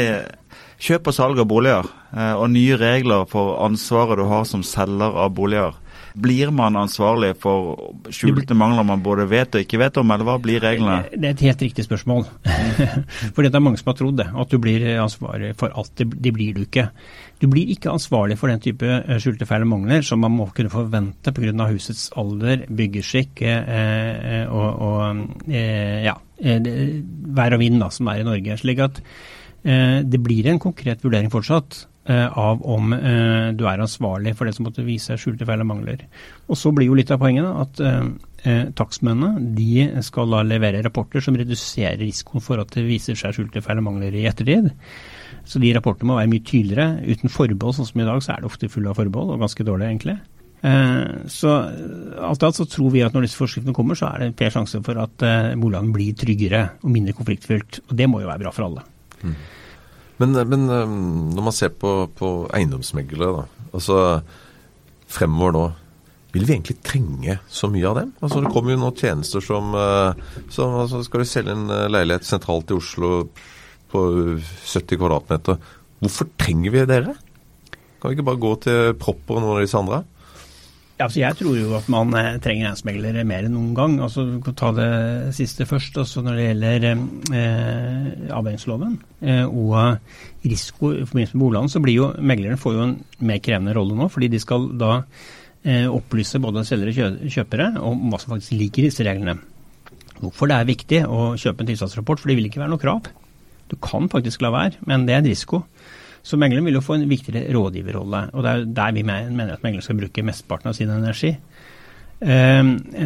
kjøp 0.84 1.10
og 1.10 1.16
salg 1.16 1.42
av 1.42 1.48
boliger, 1.50 1.88
eh, 2.14 2.34
og 2.36 2.50
nye 2.54 2.78
regler 2.80 3.28
for 3.32 3.58
ansvaret 3.66 4.20
du 4.20 4.28
har 4.30 4.44
som 4.50 4.66
selger 4.68 5.16
av 5.24 5.32
boliger. 5.38 5.78
Blir 6.18 6.50
man 6.56 6.78
ansvarlig 6.80 7.36
for 7.42 7.94
skjulte 8.14 8.56
mangler 8.58 8.86
man 8.88 9.04
både 9.06 9.28
vet 9.30 9.56
og 9.56 9.64
ikke 9.64 9.80
vet 9.82 10.00
om, 10.02 10.12
eller 10.14 10.28
hva 10.28 10.38
blir 10.42 10.64
reglene? 10.64 11.04
Det 11.14 11.30
er 11.30 11.36
et 11.36 11.46
helt 11.46 11.64
riktig 11.68 11.86
spørsmål. 11.86 12.26
for 13.36 13.46
det 13.46 13.52
er 13.54 13.64
mange 13.64 13.78
som 13.82 13.92
har 13.92 14.00
trodd 14.00 14.18
det, 14.22 14.28
at 14.34 14.54
du 14.54 14.58
blir 14.62 14.86
ansvarlig 15.04 15.54
for 15.60 15.74
alt. 15.78 15.94
Det, 16.00 16.10
det 16.26 16.34
blir 16.34 16.58
du 16.58 16.64
ikke. 16.66 16.88
Du 17.38 17.46
blir 17.52 17.70
ikke 17.70 17.94
ansvarlig 17.94 18.40
for 18.42 18.50
den 18.50 18.62
type 18.64 18.88
eh, 18.88 19.18
skjulte 19.22 19.46
feil 19.46 19.66
og 19.68 19.72
mangler 19.76 20.06
som 20.06 20.24
man 20.24 20.34
må 20.34 20.50
kunne 20.58 20.74
forvente 20.74 21.34
pga. 21.36 21.70
husets 21.70 22.10
alder, 22.18 22.66
byggeskikk 22.70 23.44
eh, 23.46 23.74
eh, 23.78 24.46
og, 24.50 24.82
og 24.90 25.52
eh, 25.52 26.06
ja, 26.08 26.18
eh, 26.42 26.72
vær 27.38 27.58
og 27.58 27.62
vind 27.62 27.82
da, 27.84 27.92
som 27.94 28.10
er 28.10 28.24
i 28.24 28.28
Norge. 28.28 28.58
slik 28.58 28.82
at 28.82 29.04
det 29.68 30.20
blir 30.24 30.48
en 30.48 30.60
konkret 30.64 31.02
vurdering 31.04 31.32
fortsatt 31.34 31.82
eh, 32.08 32.38
av 32.38 32.62
om 32.64 32.94
eh, 32.96 33.50
du 33.58 33.66
er 33.68 33.84
ansvarlig 33.84 34.36
for 34.38 34.48
det 34.48 34.56
som 34.56 34.68
måtte 34.68 34.86
vise 34.88 35.12
seg 35.12 35.22
skjulte 35.22 35.48
feil 35.48 35.64
og 35.64 35.70
mangler. 35.74 36.06
Og 36.48 36.60
så 36.60 36.72
blir 36.76 36.90
jo 36.90 36.98
litt 36.98 37.12
av 37.12 37.20
poenget 37.22 37.48
da, 37.48 37.66
at 37.66 37.82
eh, 37.84 38.00
eh, 38.48 38.64
takstmennene 38.78 39.52
de 39.58 39.90
skal 40.06 40.32
da 40.34 40.44
levere 40.48 40.84
rapporter 40.86 41.24
som 41.24 41.38
reduserer 41.38 42.00
risikoen 42.02 42.44
for 42.44 42.64
at 42.64 42.72
det 42.76 42.88
viser 42.88 43.20
seg 43.20 43.36
skjulte 43.36 43.64
feil 43.66 43.84
og 43.84 43.90
mangler 43.90 44.16
i 44.16 44.26
ettertid. 44.30 44.72
Så 45.48 45.62
de 45.64 45.74
rapportene 45.76 46.12
må 46.12 46.18
være 46.20 46.32
mye 46.32 46.44
tydeligere. 46.48 47.04
Uten 47.08 47.32
forbehold, 47.32 47.78
sånn 47.78 47.88
som 47.92 48.02
i 48.04 48.08
dag, 48.08 48.24
så 48.24 48.34
er 48.34 48.42
det 48.44 48.50
ofte 48.50 48.72
full 48.72 48.90
av 48.90 48.98
forbehold, 49.00 49.36
og 49.36 49.46
ganske 49.46 49.68
dårlig 49.68 49.88
egentlig. 49.92 50.18
Eh, 50.66 51.04
Så 51.32 51.52
eh, 51.54 52.24
alt 52.28 52.44
i 52.44 52.48
alt 52.50 52.60
så 52.60 52.66
tror 52.68 52.92
vi 52.92 53.04
at 53.06 53.16
når 53.16 53.28
disse 53.28 53.40
forskriftene 53.40 53.76
kommer, 53.78 53.96
så 53.96 54.10
er 54.10 54.20
det 54.20 54.32
en 54.32 54.40
fair 54.40 54.52
sjanse 54.56 54.82
for 54.84 55.00
at 55.04 55.24
eh, 55.24 55.54
boligene 55.56 55.96
blir 55.96 56.18
tryggere 56.20 56.64
og 56.82 56.92
mindre 56.92 57.16
konfliktfylt. 57.16 57.80
Og 57.88 57.96
det 58.00 58.10
må 58.12 58.24
jo 58.24 58.32
være 58.32 58.44
bra 58.44 58.52
for 58.56 58.68
alle. 58.68 58.84
Men, 60.18 60.34
men 60.50 60.70
um, 60.70 60.94
når 61.36 61.46
man 61.46 61.56
ser 61.56 61.74
på, 61.78 61.92
på 62.18 62.30
eiendomsmeglere, 62.58 63.44
da, 63.44 63.68
altså 63.72 64.00
fremover 65.08 65.54
nå, 65.56 65.66
vil 66.36 66.46
vi 66.46 66.56
egentlig 66.58 66.78
trenge 66.86 67.38
så 67.50 67.70
mye 67.72 67.88
av 67.88 68.02
dem? 68.02 68.10
Altså 68.22 68.42
Det 68.44 68.52
kommer 68.54 68.74
jo 68.74 68.82
nå 68.82 68.92
tjenester 68.98 69.44
som, 69.44 69.72
eh, 69.78 70.42
som 70.54 70.76
altså, 70.84 71.00
Skal 71.06 71.24
du 71.24 71.30
selge 71.30 71.54
en 71.56 71.70
eh, 71.72 71.88
leilighet 71.90 72.28
sentralt 72.28 72.74
i 72.74 72.78
Oslo 72.78 73.12
på 73.88 74.02
70 74.68 75.00
kvadratmeter, 75.00 75.56
hvorfor 76.04 76.28
trenger 76.36 76.74
vi 76.74 76.84
dere? 76.90 77.14
Kan 78.02 78.12
vi 78.12 78.18
ikke 78.18 78.28
bare 78.28 78.44
gå 78.44 78.52
til 78.66 78.98
Propper 79.00 79.38
og 79.38 79.46
noen 79.46 79.56
av 79.56 79.64
disse 79.64 79.80
andre? 79.80 80.02
Altså 80.98 81.20
jeg 81.22 81.38
tror 81.38 81.54
jo 81.60 81.76
at 81.78 81.90
man 81.94 82.10
eh, 82.18 82.40
trenger 82.42 82.72
eiendomsmeglere 82.72 83.26
mer 83.30 83.46
enn 83.46 83.54
noen 83.54 83.74
gang. 83.78 84.00
Altså, 84.02 84.24
Vi 84.32 84.40
kan 84.48 84.56
ta 84.58 84.72
det 84.74 84.88
siste 85.38 85.68
først. 85.70 85.98
altså 86.02 86.24
Når 86.26 86.40
det 86.40 86.48
gjelder 86.48 86.88
eh, 86.90 88.08
avhengighetsloven 88.34 88.96
eh, 89.22 89.46
og 89.46 90.00
risiko 90.48 90.94
i 90.96 91.06
forbindelse 91.06 91.38
med 91.38 91.44
boligene, 91.44 91.70
så 91.70 91.82
blir 91.84 92.00
jo 92.00 92.08
meglerne 92.18 92.58
får 92.58 92.74
jo 92.74 92.88
en 92.88 92.96
mer 93.30 93.44
krevende 93.46 93.76
rolle 93.78 93.98
nå. 94.00 94.10
Fordi 94.10 94.32
de 94.34 94.42
skal 94.42 94.72
da 94.80 94.96
eh, 95.62 95.86
opplyse 95.86 96.42
både 96.42 96.66
selgere 96.66 97.12
og 97.12 97.30
kjøpere 97.30 97.70
om 97.78 98.10
hva 98.10 98.22
som 98.24 98.34
faktisk 98.34 98.58
ligger 98.58 98.88
i 98.88 98.90
disse 98.90 99.06
reglene. 99.06 99.38
Hvorfor 100.18 100.50
det 100.50 100.58
er 100.58 100.72
viktig 100.72 101.04
å 101.06 101.36
kjøpe 101.38 101.62
en 101.62 101.70
tilstandsrapport, 101.70 102.24
for 102.24 102.32
det 102.32 102.40
vil 102.40 102.50
ikke 102.50 102.64
være 102.64 102.74
noe 102.74 102.82
krav. 102.82 103.06
Du 103.70 103.78
kan 103.78 104.10
faktisk 104.10 104.42
la 104.42 104.50
være, 104.50 104.82
men 104.90 105.06
det 105.06 105.14
er 105.14 105.22
en 105.22 105.30
risiko. 105.30 105.62
Så 106.24 106.38
megleren 106.40 106.66
vil 106.68 106.80
jo 106.80 106.84
få 106.86 106.98
en 106.98 107.08
viktigere 107.10 107.48
rådgiverrolle, 107.56 108.30
og 108.34 108.44
det 108.44 108.52
er 108.54 108.66
der 108.82 108.92
vi 108.98 109.04
mener 109.08 109.54
at 109.54 109.64
megleren 109.64 109.86
skal 109.86 110.00
bruke 110.02 110.24
mesteparten 110.28 110.70
av 110.72 110.78
sin 110.78 110.90
energi. 110.90 111.36
Eh, 112.20 112.64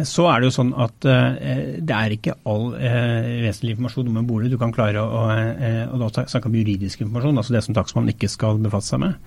Så 0.08 0.24
er 0.24 0.40
det 0.40 0.46
jo 0.48 0.54
sånn 0.56 0.70
at 0.80 1.04
eh, 1.04 1.74
det 1.84 1.92
er 1.92 2.14
ikke 2.14 2.32
all 2.48 2.70
eh, 2.80 3.42
vesentlig 3.44 3.74
informasjon 3.74 4.08
om 4.08 4.16
en 4.16 4.26
bolig 4.30 4.48
du 4.48 4.56
kan 4.56 4.72
klare 4.72 5.02
å 5.04 5.26
eh, 5.34 5.82
Og 5.92 6.00
da 6.00 6.24
snakker 6.24 6.48
om 6.48 6.56
juridisk 6.56 7.02
informasjon, 7.04 7.36
altså 7.42 7.52
det 7.52 7.62
som 7.66 7.76
takstmannen 7.76 8.14
ikke 8.14 8.30
skal 8.32 8.56
befatte 8.64 8.88
seg 8.88 9.02
med. 9.04 9.18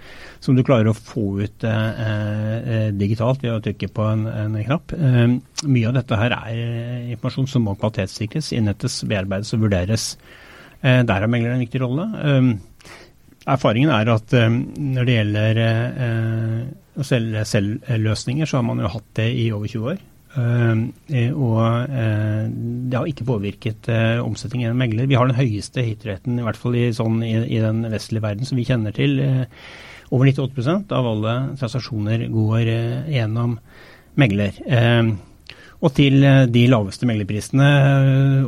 Som 0.41 0.58
du 0.58 0.63
klarer 0.65 0.89
å 0.89 0.98
få 0.98 1.28
ut 1.43 1.67
eh, 1.69 2.02
eh, 2.02 2.88
digitalt 2.98 3.45
ved 3.45 3.54
å 3.54 3.62
trykke 3.62 3.91
på 3.93 4.08
en, 4.10 4.26
en 4.26 4.58
knapp. 4.65 4.95
Eh, 4.98 5.38
Mye 5.69 5.88
av 5.91 6.00
dette 6.00 6.17
her 6.17 6.34
er 6.34 6.50
eh, 6.65 7.12
informasjon 7.13 7.48
som 7.54 7.69
må 7.69 7.78
kvalitetssikres, 7.78 8.50
innhentes, 8.58 9.04
bearbeides 9.06 9.54
og 9.54 9.67
vurderes. 9.67 10.15
Eh, 10.82 11.04
Der 11.06 11.21
har 11.21 11.30
megleren 11.30 11.60
en 11.60 11.67
viktig 11.67 11.86
rolle. 11.86 12.10
Erfaringen 13.45 13.93
er 13.93 14.10
at 14.10 14.34
eh, 14.34 14.49
når 14.49 15.05
det 15.05 15.15
gjelder 15.19 15.60
eh, 15.62 16.60
å 16.97 17.05
selge 17.05 17.45
selvløsninger, 17.45 18.49
så 18.49 18.60
har 18.60 18.65
man 18.65 18.81
jo 18.81 18.89
hatt 18.89 19.10
det 19.19 19.29
i 19.38 19.49
over 19.53 19.69
20 19.69 19.89
år. 19.91 19.99
Eh, 20.36 21.27
og 21.31 21.91
det 22.89 22.97
har 22.97 23.10
ikke 23.10 23.27
påvirket 23.27 23.89
omsetningen 24.23 24.65
gjennom 24.65 24.81
megler. 24.81 25.10
Vi 25.12 25.19
har 25.19 25.29
den 25.29 25.38
høyeste 25.38 25.86
hitretten, 25.86 26.39
i 26.41 26.47
hvert 26.47 26.60
fall 26.60 26.77
i, 26.79 26.88
sånn, 26.95 27.21
i, 27.25 27.36
i 27.58 27.62
den 27.62 27.86
vestlige 27.93 28.25
verden 28.25 28.49
som 28.49 28.58
vi 28.58 28.65
kjenner 28.67 28.95
til. 28.95 29.21
Over 30.13 30.31
98 30.31 30.97
av 30.97 31.12
alle 31.12 31.38
transaksjoner 31.62 32.27
går 32.34 32.65
gjennom 33.13 33.55
megler. 34.17 34.58
Og 35.86 35.91
til 35.93 36.23
de 36.49 36.65
laveste 36.71 37.05
meglerprisene, 37.05 37.69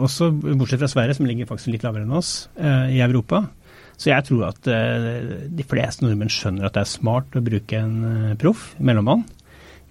også 0.01 0.31
bortsett 0.47 0.81
fra 0.81 0.89
Sverige, 0.89 1.17
som 1.17 1.29
ligger 1.29 1.49
faktisk 1.49 1.75
litt 1.75 1.85
lavere 1.85 2.07
enn 2.07 2.17
oss 2.17 2.47
i 2.57 3.01
Europa. 3.03 3.45
Så 3.97 4.11
jeg 4.11 4.27
tror 4.27 4.51
at 4.51 4.69
eh, 4.69 5.47
de 5.57 5.65
fleste 5.65 6.05
nordmenn 6.05 6.31
skjønner 6.31 6.67
at 6.67 6.77
det 6.77 6.83
er 6.83 6.91
smart 6.91 7.33
å 7.37 7.43
bruke 7.43 7.79
en 7.79 7.95
eh, 8.05 8.35
proff, 8.39 8.69
mellommann, 8.77 9.25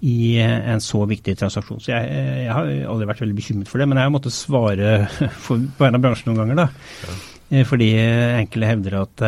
i 0.07 0.37
eh, 0.39 0.69
en 0.71 0.83
så 0.85 1.03
viktig 1.11 1.35
transaksjon. 1.41 1.83
Så 1.83 1.91
jeg, 1.91 2.13
jeg 2.47 2.53
har 2.55 2.71
aldri 2.93 3.11
vært 3.11 3.25
veldig 3.25 3.39
bekymret 3.41 3.73
for 3.73 3.83
det, 3.83 3.89
men 3.91 3.99
jeg 3.99 4.07
har 4.07 4.15
måttet 4.15 4.37
svare 4.37 4.93
for, 5.45 5.59
på 5.59 5.87
vegne 5.87 5.99
av 5.99 6.07
bransjen 6.07 6.31
noen 6.31 6.45
ganger, 6.45 6.63
da. 6.63 6.69
Ja. 7.03 7.19
Fordi 7.67 7.93
enkle 7.95 8.41
enkelte 8.43 8.69
hevder 8.73 8.95
at 9.05 9.21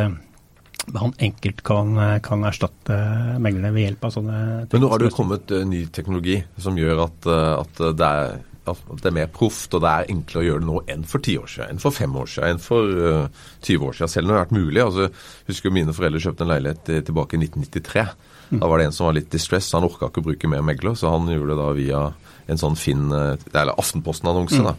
han 0.99 1.13
enkelt 1.23 1.61
kan, 1.63 1.93
kan 2.25 2.43
erstatte 2.49 2.97
meglerne 3.39 3.71
ved 3.75 3.85
hjelp 3.85 4.07
av 4.09 4.15
sånne 4.15 4.39
Men 4.73 4.83
nå 4.83 4.89
har 4.91 4.99
det 4.99 5.11
jo 5.11 5.15
kommet 5.15 5.53
ny 5.69 5.85
teknologi 5.95 6.39
som 6.59 6.79
gjør 6.81 7.05
at, 7.05 7.29
at 7.29 7.83
det 8.01 8.09
er 8.09 8.33
at 8.73 9.03
det 9.03 9.11
er 9.11 9.17
mer 9.19 9.31
proft, 9.33 9.75
og 9.75 9.85
det 9.85 9.91
er 9.93 10.13
enklere 10.15 10.43
å 10.43 10.47
gjøre 10.49 10.65
det 10.65 10.69
nå 10.71 10.83
enn 10.95 11.05
for 11.09 11.25
ti 11.25 11.37
år 11.41 11.51
siden, 11.53 11.75
enn 11.75 11.83
for 11.83 11.97
fem 11.97 12.17
år 12.21 12.33
siden, 12.33 12.57
enn 12.57 12.63
for 12.63 12.97
uh, 12.99 13.45
20 13.67 13.89
år 13.89 13.99
siden. 13.99 14.15
Selv 14.15 14.29
når 14.29 14.35
det 14.35 14.39
har 14.39 14.47
vært 14.47 14.59
mulig. 14.59 14.83
altså 14.85 15.07
jeg 15.09 15.53
Husker 15.53 15.75
mine 15.75 15.95
foreldre 15.97 16.25
kjøpte 16.25 16.45
en 16.47 16.53
leilighet 16.53 16.91
eh, 16.95 17.05
tilbake 17.09 17.39
i 17.39 17.43
1993. 17.45 18.09
Da 18.49 18.69
var 18.69 18.81
det 18.81 18.89
en 18.89 18.97
som 18.97 19.09
var 19.09 19.17
litt 19.19 19.31
distressed, 19.33 19.75
han 19.77 19.85
orka 19.85 20.09
ikke 20.09 20.23
å 20.23 20.29
bruke 20.31 20.49
mer 20.49 20.65
megler, 20.65 20.95
så 20.97 21.13
han 21.13 21.29
gjorde 21.29 21.53
det 21.53 21.61
da 21.61 21.69
via 21.77 22.03
en 22.49 22.61
sånn 22.61 22.79
Finn, 22.81 23.11
eh, 23.13 23.35
eller 23.53 23.77
Aftenposten-annonse. 23.77 24.63
da. 24.65 24.75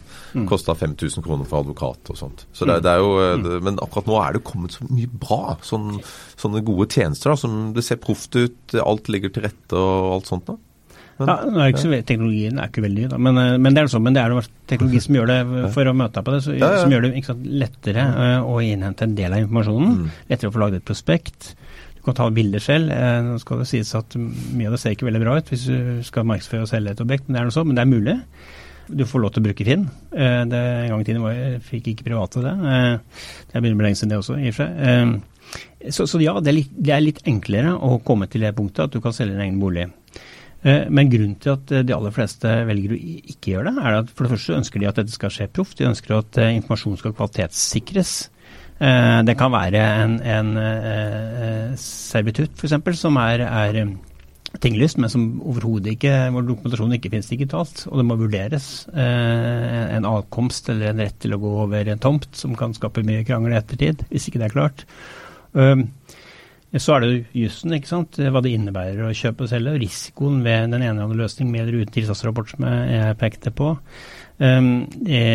Kosta 0.50 0.74
5000 0.76 1.26
kroner 1.26 1.46
for 1.46 1.62
advokat 1.62 2.10
og 2.10 2.18
sånt. 2.18 2.46
Så 2.54 2.66
det, 2.66 2.80
det 2.86 2.96
er 2.96 3.04
jo, 3.04 3.12
eh, 3.22 3.36
det, 3.44 3.60
Men 3.66 3.78
akkurat 3.78 4.10
nå 4.10 4.18
er 4.24 4.34
det 4.34 4.44
kommet 4.48 4.74
så 4.74 4.88
mye 4.90 5.10
bra. 5.10 5.58
Sånn, 5.62 6.00
sånne 6.40 6.64
gode 6.66 6.90
tjenester 6.90 7.30
da, 7.30 7.38
som 7.38 7.60
det 7.76 7.86
ser 7.86 8.02
proft 8.02 8.34
ut, 8.36 8.74
alt 8.82 9.12
ligger 9.14 9.30
til 9.30 9.46
rette 9.46 9.78
og 9.78 10.16
alt 10.18 10.32
sånt. 10.32 10.50
da. 10.50 10.58
Men- 11.20 11.28
Ja, 11.28 11.66
er 11.66 11.74
ikke 11.74 11.82
så, 11.84 12.06
Teknologien 12.06 12.60
er 12.60 12.68
ikke 12.70 12.82
veldig 12.86 13.10
ny, 13.12 13.18
men, 13.18 13.38
eh, 13.38 13.58
men 13.58 13.74
det 13.74 13.84
er 13.84 13.88
sånn, 13.92 14.04
men 14.04 14.14
det 14.14 14.22
er 14.24 14.30
jo 14.30 14.42
teknologi 14.68 15.02
som 15.04 15.16
gjør 15.16 15.28
det 15.28 15.72
for 15.74 15.84
å 15.86 15.94
møte 15.96 16.14
deg 16.14 16.26
på 16.26 16.32
det, 16.36 16.42
så, 16.46 16.58
Ja, 16.58 16.72
ja. 16.72 16.82
som 16.82 16.92
gjør 16.92 17.02
det 17.02 17.14
ikke 17.16 17.26
sant, 17.34 17.44
lettere 17.46 18.06
eh, 18.08 18.40
å 18.42 18.56
innhente 18.64 19.02
en 19.04 19.16
del 19.16 19.34
av 19.34 19.40
informasjonen. 19.44 19.98
Mm. 19.98 20.10
Lettere 20.30 20.50
å 20.50 20.54
få 20.56 20.60
laget 20.64 20.76
et 20.82 20.86
prospekt. 20.86 21.56
Du 21.98 22.02
kan 22.06 22.14
ta 22.16 22.30
bilder 22.30 22.60
selv. 22.64 22.90
Eh, 22.92 23.22
Nå 23.22 23.40
skal 23.40 23.60
det 23.60 23.68
sies 23.68 23.94
at 23.96 24.16
mye 24.16 24.68
av 24.68 24.72
det 24.72 24.80
ser 24.80 24.96
ikke 24.96 25.10
veldig 25.12 25.22
bra 25.22 25.36
ut 25.38 25.50
hvis 25.52 25.66
du 25.68 26.04
skal 26.04 26.24
markedsføre 26.24 26.62
og 26.64 26.72
selge 26.72 26.92
et 26.92 27.02
objekt, 27.04 27.28
men 27.28 27.36
det 27.36 27.42
er 27.42 27.50
noe 27.50 27.58
sånn, 27.58 27.68
men 27.68 27.76
det 27.76 27.84
er 27.84 27.92
mulig. 27.92 28.18
Du 28.90 29.04
får 29.06 29.22
lov 29.22 29.34
til 29.34 29.44
å 29.44 29.46
bruke 29.46 29.66
Finn. 29.68 29.84
Det, 30.10 30.50
en 30.50 30.90
gang 30.90 31.02
i 31.02 31.04
tiden 31.04 31.22
var, 31.22 31.34
jeg 31.36 31.62
fikk 31.62 31.92
ikke 31.92 32.08
private 32.08 32.42
det. 32.42 32.56
Det 33.52 33.62
begynner 33.62 33.76
med 33.78 33.86
lenge 33.86 34.00
siden 34.00 34.10
det 34.10 34.18
også, 34.18 34.40
i 34.42 34.48
og 34.50 34.56
for 34.56 34.66
seg. 34.66 35.22
Så, 35.94 36.06
så 36.10 36.20
ja, 36.22 36.34
det 36.40 36.50
er, 36.52 36.58
litt, 36.58 36.72
det 36.78 36.92
er 36.94 37.02
litt 37.02 37.22
enklere 37.30 37.72
å 37.78 38.00
komme 38.06 38.28
til 38.30 38.42
det 38.42 38.56
punktet 38.58 38.86
at 38.86 38.92
du 38.92 39.00
kan 39.02 39.14
selge 39.14 39.34
din 39.38 39.42
egen 39.46 39.60
bolig. 39.62 39.86
Eh, 40.64 40.90
Men 40.92 41.12
grunnen 41.12 41.38
til 41.40 41.56
at 41.56 41.72
eh, 41.72 41.86
de 41.88 41.96
aller 41.96 42.16
fleste 42.16 42.50
velger 42.68 42.96
å 42.96 43.00
ikke 43.00 43.54
gjøre 43.54 43.72
det, 43.72 43.86
er 43.86 44.02
at 44.02 44.12
for 44.12 44.26
det 44.26 44.34
første 44.34 44.58
ønsker 44.60 44.82
de 44.82 44.90
at 44.90 45.00
dette 45.00 45.16
skal 45.16 45.32
skje 45.34 45.48
proft. 45.54 45.78
De 45.80 45.88
ønsker 45.88 46.18
at 46.18 46.42
eh, 46.42 46.58
informasjon 46.60 47.00
skal 47.00 47.16
kvalitetssikres. 47.16 48.18
Det 48.80 49.34
kan 49.36 49.52
være 49.52 49.80
en, 50.06 50.14
en 50.24 50.50
servitutt 51.76 52.54
f.eks. 52.56 52.78
som 52.96 53.18
er, 53.20 53.42
er 53.44 53.80
tinglyst, 54.64 54.96
men 55.04 55.12
som 55.12 55.26
overhodet 55.44 55.98
ikke, 55.98 56.14
hvor 56.32 56.46
dokumentasjonen 56.48 56.96
ikke 56.96 57.12
finnes 57.12 57.28
digitalt. 57.28 57.82
Og 57.92 58.00
det 58.00 58.06
må 58.08 58.16
vurderes. 58.22 58.70
En 58.96 60.08
avkomst 60.08 60.72
eller 60.72 60.94
en 60.94 61.04
rett 61.04 61.20
til 61.20 61.36
å 61.36 61.42
gå 61.44 61.52
over 61.66 61.92
en 61.92 62.00
tomt 62.00 62.30
som 62.40 62.56
kan 62.56 62.72
skape 62.78 63.04
mye 63.04 63.28
krangel 63.28 63.58
i 63.58 63.60
ettertid, 63.60 64.08
hvis 64.14 64.32
ikke 64.32 64.40
det 64.40 64.48
er 64.48 64.56
klart. 64.56 64.86
Um, 65.52 65.90
Så 66.78 66.94
er 66.94 67.02
det 67.02 67.10
jo 67.10 67.44
jussen, 67.46 67.74
ikke 67.74 67.90
sant. 67.90 68.20
Hva 68.22 68.44
det 68.46 68.54
innebærer 68.54 69.08
å 69.08 69.16
kjøpe 69.16 69.48
og 69.48 69.50
selge. 69.50 69.78
Risikoen 69.82 70.44
ved 70.46 70.70
den 70.70 70.84
ene 70.84 70.92
eller 70.92 71.08
andre 71.08 71.24
løsning 71.24 71.50
med 71.50 71.64
eller 71.64 71.82
uten 71.82 71.96
tilstandsrapport, 71.96 72.52
som 72.54 72.68
jeg 72.70 73.18
pekte 73.18 73.54
på. 73.56 73.72
Um, 74.40 74.86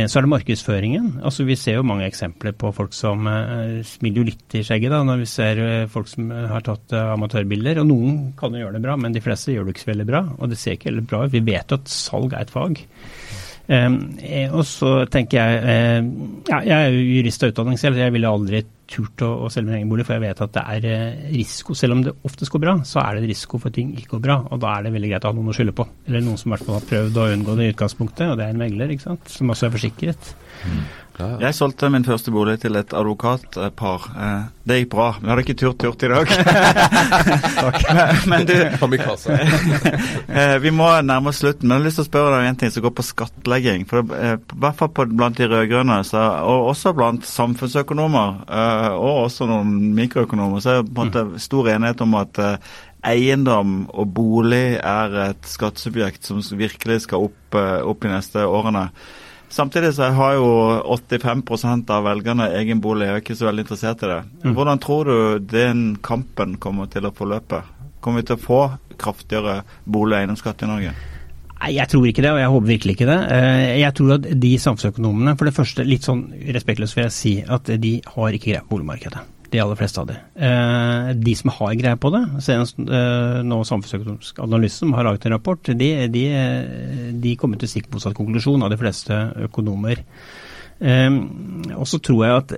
så 0.08 0.16
er 0.16 0.24
det 0.24 0.30
markedsføringen. 0.32 1.08
Altså 1.28 1.44
Vi 1.44 1.58
ser 1.60 1.76
jo 1.76 1.84
mange 1.84 2.06
eksempler 2.08 2.54
på 2.56 2.70
folk 2.72 2.94
som 2.96 3.26
uh, 3.28 3.82
smiler 3.84 4.22
jo 4.22 4.28
litt 4.30 4.56
i 4.56 4.62
skjegget 4.64 4.94
da, 4.94 5.02
når 5.04 5.20
vi 5.20 5.28
ser 5.28 5.60
uh, 5.60 5.88
folk 5.92 6.08
som 6.08 6.30
har 6.32 6.64
tatt 6.64 6.94
uh, 6.96 7.10
amatørbilder. 7.12 7.82
og 7.82 7.90
Noen 7.90 8.22
kan 8.38 8.54
jo 8.54 8.62
gjøre 8.62 8.78
det 8.78 8.84
bra, 8.86 8.96
men 8.96 9.12
de 9.12 9.20
fleste 9.24 9.52
gjør 9.52 9.68
det 9.68 9.74
ikke 9.74 9.84
så 9.84 9.90
veldig 9.92 10.08
bra. 10.08 10.22
Og 10.38 10.48
det 10.48 10.60
ser 10.60 10.78
ikke 10.78 10.88
veldig 10.92 11.04
bra 11.10 11.24
ut. 11.26 11.34
Vi 11.34 11.44
vet 11.50 11.74
jo 11.74 11.80
at 11.82 11.92
salg 11.92 12.32
er 12.32 12.46
et 12.46 12.54
fag. 12.54 12.80
Um, 13.68 13.98
og 14.56 14.64
så 14.68 14.90
tenker 15.08 15.38
jeg 15.40 15.60
ja, 16.50 16.58
Jeg 16.68 16.74
er 16.74 16.90
jo 16.92 17.04
jurist 17.14 17.44
av 17.44 17.52
utdanning 17.52 17.78
selv, 17.80 17.96
så 17.96 18.04
jeg 18.06 18.12
ville 18.12 18.32
aldri 18.38 18.64
turt 18.90 19.24
å, 19.24 19.30
å, 19.44 19.50
selge 19.52 19.70
min 19.70 19.78
egen 19.78 19.92
bolig, 19.92 20.06
for 20.06 20.16
jeg 20.16 20.24
vet 20.24 20.42
at 20.44 20.56
det 20.56 20.64
er 20.74 21.20
risiko. 21.32 21.76
Selv 21.78 21.96
om 21.96 22.02
det 22.04 22.14
oftest 22.26 22.52
går 22.52 22.64
bra, 22.64 22.74
så 22.88 23.00
er 23.04 23.18
det 23.18 23.30
risiko 23.30 23.60
for 23.60 23.72
at 23.72 23.78
ting 23.78 23.94
ikke 23.96 24.16
går 24.16 24.24
bra. 24.26 24.38
Og 24.50 24.60
da 24.62 24.74
er 24.74 24.86
det 24.86 24.94
veldig 24.96 25.12
greit 25.12 25.26
å 25.26 25.32
ha 25.32 25.38
noen 25.38 25.52
å 25.52 25.56
skylde 25.56 25.76
på. 25.76 25.86
Eller 26.08 26.24
noen 26.24 26.40
som 26.40 26.50
i 26.50 26.54
hvert 26.54 26.66
fall 26.66 26.78
har 26.78 26.90
prøvd 26.90 27.22
å 27.22 27.30
unngå 27.36 27.56
det 27.58 27.68
i 27.68 27.74
utgangspunktet, 27.74 28.26
og 28.32 28.40
det 28.40 28.46
er 28.48 28.54
en 28.54 28.62
megler, 28.64 28.94
ikke 28.94 29.08
sant. 29.08 29.32
Som 29.32 29.54
også 29.54 29.68
er 29.68 29.74
forsikret. 29.76 30.34
Mm. 30.64 30.84
Ja, 31.14 31.28
ja. 31.28 31.36
Jeg 31.46 31.54
solgte 31.54 31.86
min 31.94 32.02
første 32.02 32.32
bolig 32.34 32.56
til 32.64 32.74
et 32.74 32.90
advokatpar. 32.96 34.06
Eh, 34.18 34.46
det 34.66 34.78
gikk 34.80 34.88
bra. 34.96 35.06
Vi 35.20 35.30
hadde 35.30 35.44
ikke 35.44 35.54
turt 35.60 35.84
gjort 35.86 36.02
i 36.02 36.10
dag. 36.10 36.32
men, 38.30 38.46
du 38.48 38.54
eh, 40.40 40.56
Vi 40.64 40.72
må 40.74 40.88
nærme 41.06 41.30
oss 41.30 41.38
slutten, 41.44 41.68
men 41.68 41.76
jeg 41.76 41.84
har 41.84 41.86
lyst 41.86 42.00
til 42.00 42.06
å 42.06 42.08
spørre 42.08 42.32
deg 42.32 42.40
om 42.40 42.48
en 42.50 42.60
ting 42.64 42.74
som 42.74 42.86
går 42.86 42.96
på 42.98 43.06
skattlegging. 43.06 43.86
For 43.90 44.16
eh, 44.18 44.34
I 44.42 44.60
hvert 44.66 44.80
fall 44.80 45.12
blant 45.14 45.38
de 45.38 45.50
rød-grønne, 45.52 46.00
og 46.42 46.70
også 46.72 46.94
blant 46.98 47.28
samfunnsøkonomer, 47.30 48.42
og 48.98 49.12
også 49.28 49.46
noen 49.50 49.92
mikroøkonomer, 49.94 50.64
så 50.64 50.72
er 50.72 50.82
det 50.82 50.90
på 50.90 51.04
en 51.04 51.12
måte 51.12 51.26
mm. 51.28 51.36
stor 51.46 51.70
enighet 51.76 52.02
om 52.02 52.18
at 52.18 52.46
eiendom 53.04 53.84
og 53.92 54.08
bolig 54.16 54.80
er 54.80 55.20
et 55.28 55.46
skattesubjekt 55.46 56.26
som 56.26 56.42
virkelig 56.58 57.04
skal 57.04 57.28
opp, 57.28 57.54
opp 57.54 58.06
i 58.08 58.10
neste 58.10 58.48
årene. 58.48 58.88
Samtidig 59.54 59.92
så 59.94 60.08
har 60.10 60.32
jo 60.34 60.46
85% 60.96 61.90
av 61.94 62.02
velgerne 62.08 62.48
egen 62.58 62.80
bolig 62.82 63.06
og 63.06 63.12
er 63.12 63.20
ikke 63.22 63.36
så 63.38 63.46
veldig 63.46 63.62
interessert 63.62 64.00
i 64.02 64.08
det. 64.10 64.20
Mm. 64.42 64.54
Hvordan 64.56 64.80
tror 64.82 65.10
du 65.10 65.44
den 65.46 65.82
kampen 66.02 66.56
kommer 66.62 66.88
til 66.90 67.06
å 67.06 67.12
forløpe? 67.14 67.60
Kommer 68.02 68.24
vi 68.24 68.28
til 68.32 68.34
å 68.34 68.42
få 68.42 68.62
kraftigere 68.98 69.60
bolig- 69.86 70.16
og 70.16 70.22
eiendomsskatt 70.24 70.64
i 70.66 70.70
Norge? 70.70 70.94
Nei, 71.60 71.70
Jeg 71.76 71.88
tror 71.88 72.08
ikke 72.08 72.24
det, 72.26 72.32
og 72.32 72.40
jeg 72.42 72.50
håper 72.50 72.72
virkelig 72.72 72.96
ikke 72.96 73.10
det. 73.12 73.20
Eh, 73.36 73.78
jeg 73.78 73.94
tror 73.94 74.16
at 74.16 74.26
de 74.40 74.52
samfunnsøkonomene, 74.58 75.36
for 75.38 75.44
det 75.44 75.54
første 75.54 75.86
litt 75.86 76.02
sånn 76.02 76.26
respektløst 76.50 76.98
vil 76.98 77.06
jeg 77.06 77.16
si, 77.20 77.36
at 77.46 77.70
de 77.78 77.94
har 78.16 78.34
ikke 78.34 78.50
greie 78.50 78.66
på 78.66 78.74
boligmarkedet 78.74 79.22
de 79.54 79.60
aller 79.62 79.78
fleste 79.78 80.02
av 80.02 80.08
de. 80.10 80.16
Eh, 80.34 81.10
de 81.14 81.34
som 81.38 81.52
har 81.54 81.76
greie 81.78 81.98
på 82.00 82.10
det, 82.14 82.22
senest 82.44 82.80
eh, 82.82 83.42
nå 83.46 83.60
Samfunnsøkonomisk 83.68 84.40
analyse 84.42 84.82
som 84.82 84.94
har 84.96 85.06
laget 85.06 85.28
en 85.28 85.36
rapport, 85.36 85.70
de, 85.70 85.90
de, 86.10 86.24
de 87.22 87.36
kommer 87.40 87.60
til 87.60 87.70
stikk 87.70 87.92
motsatt 87.92 88.16
konklusjon 88.18 88.66
av 88.66 88.74
de 88.74 88.80
fleste 88.80 89.20
økonomer. 89.46 90.02
Um, 90.74 91.20
og 91.78 91.86
så 91.86 92.00
tror 92.02 92.24
jeg 92.24 92.38
at 92.40 92.52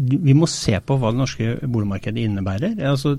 vi 0.00 0.32
må 0.34 0.48
se 0.48 0.72
på 0.80 0.96
hva 0.98 1.10
det 1.12 1.20
norske 1.20 1.50
boligmarkedet 1.60 2.24
innebærer. 2.24 2.78
Altså 2.88 3.18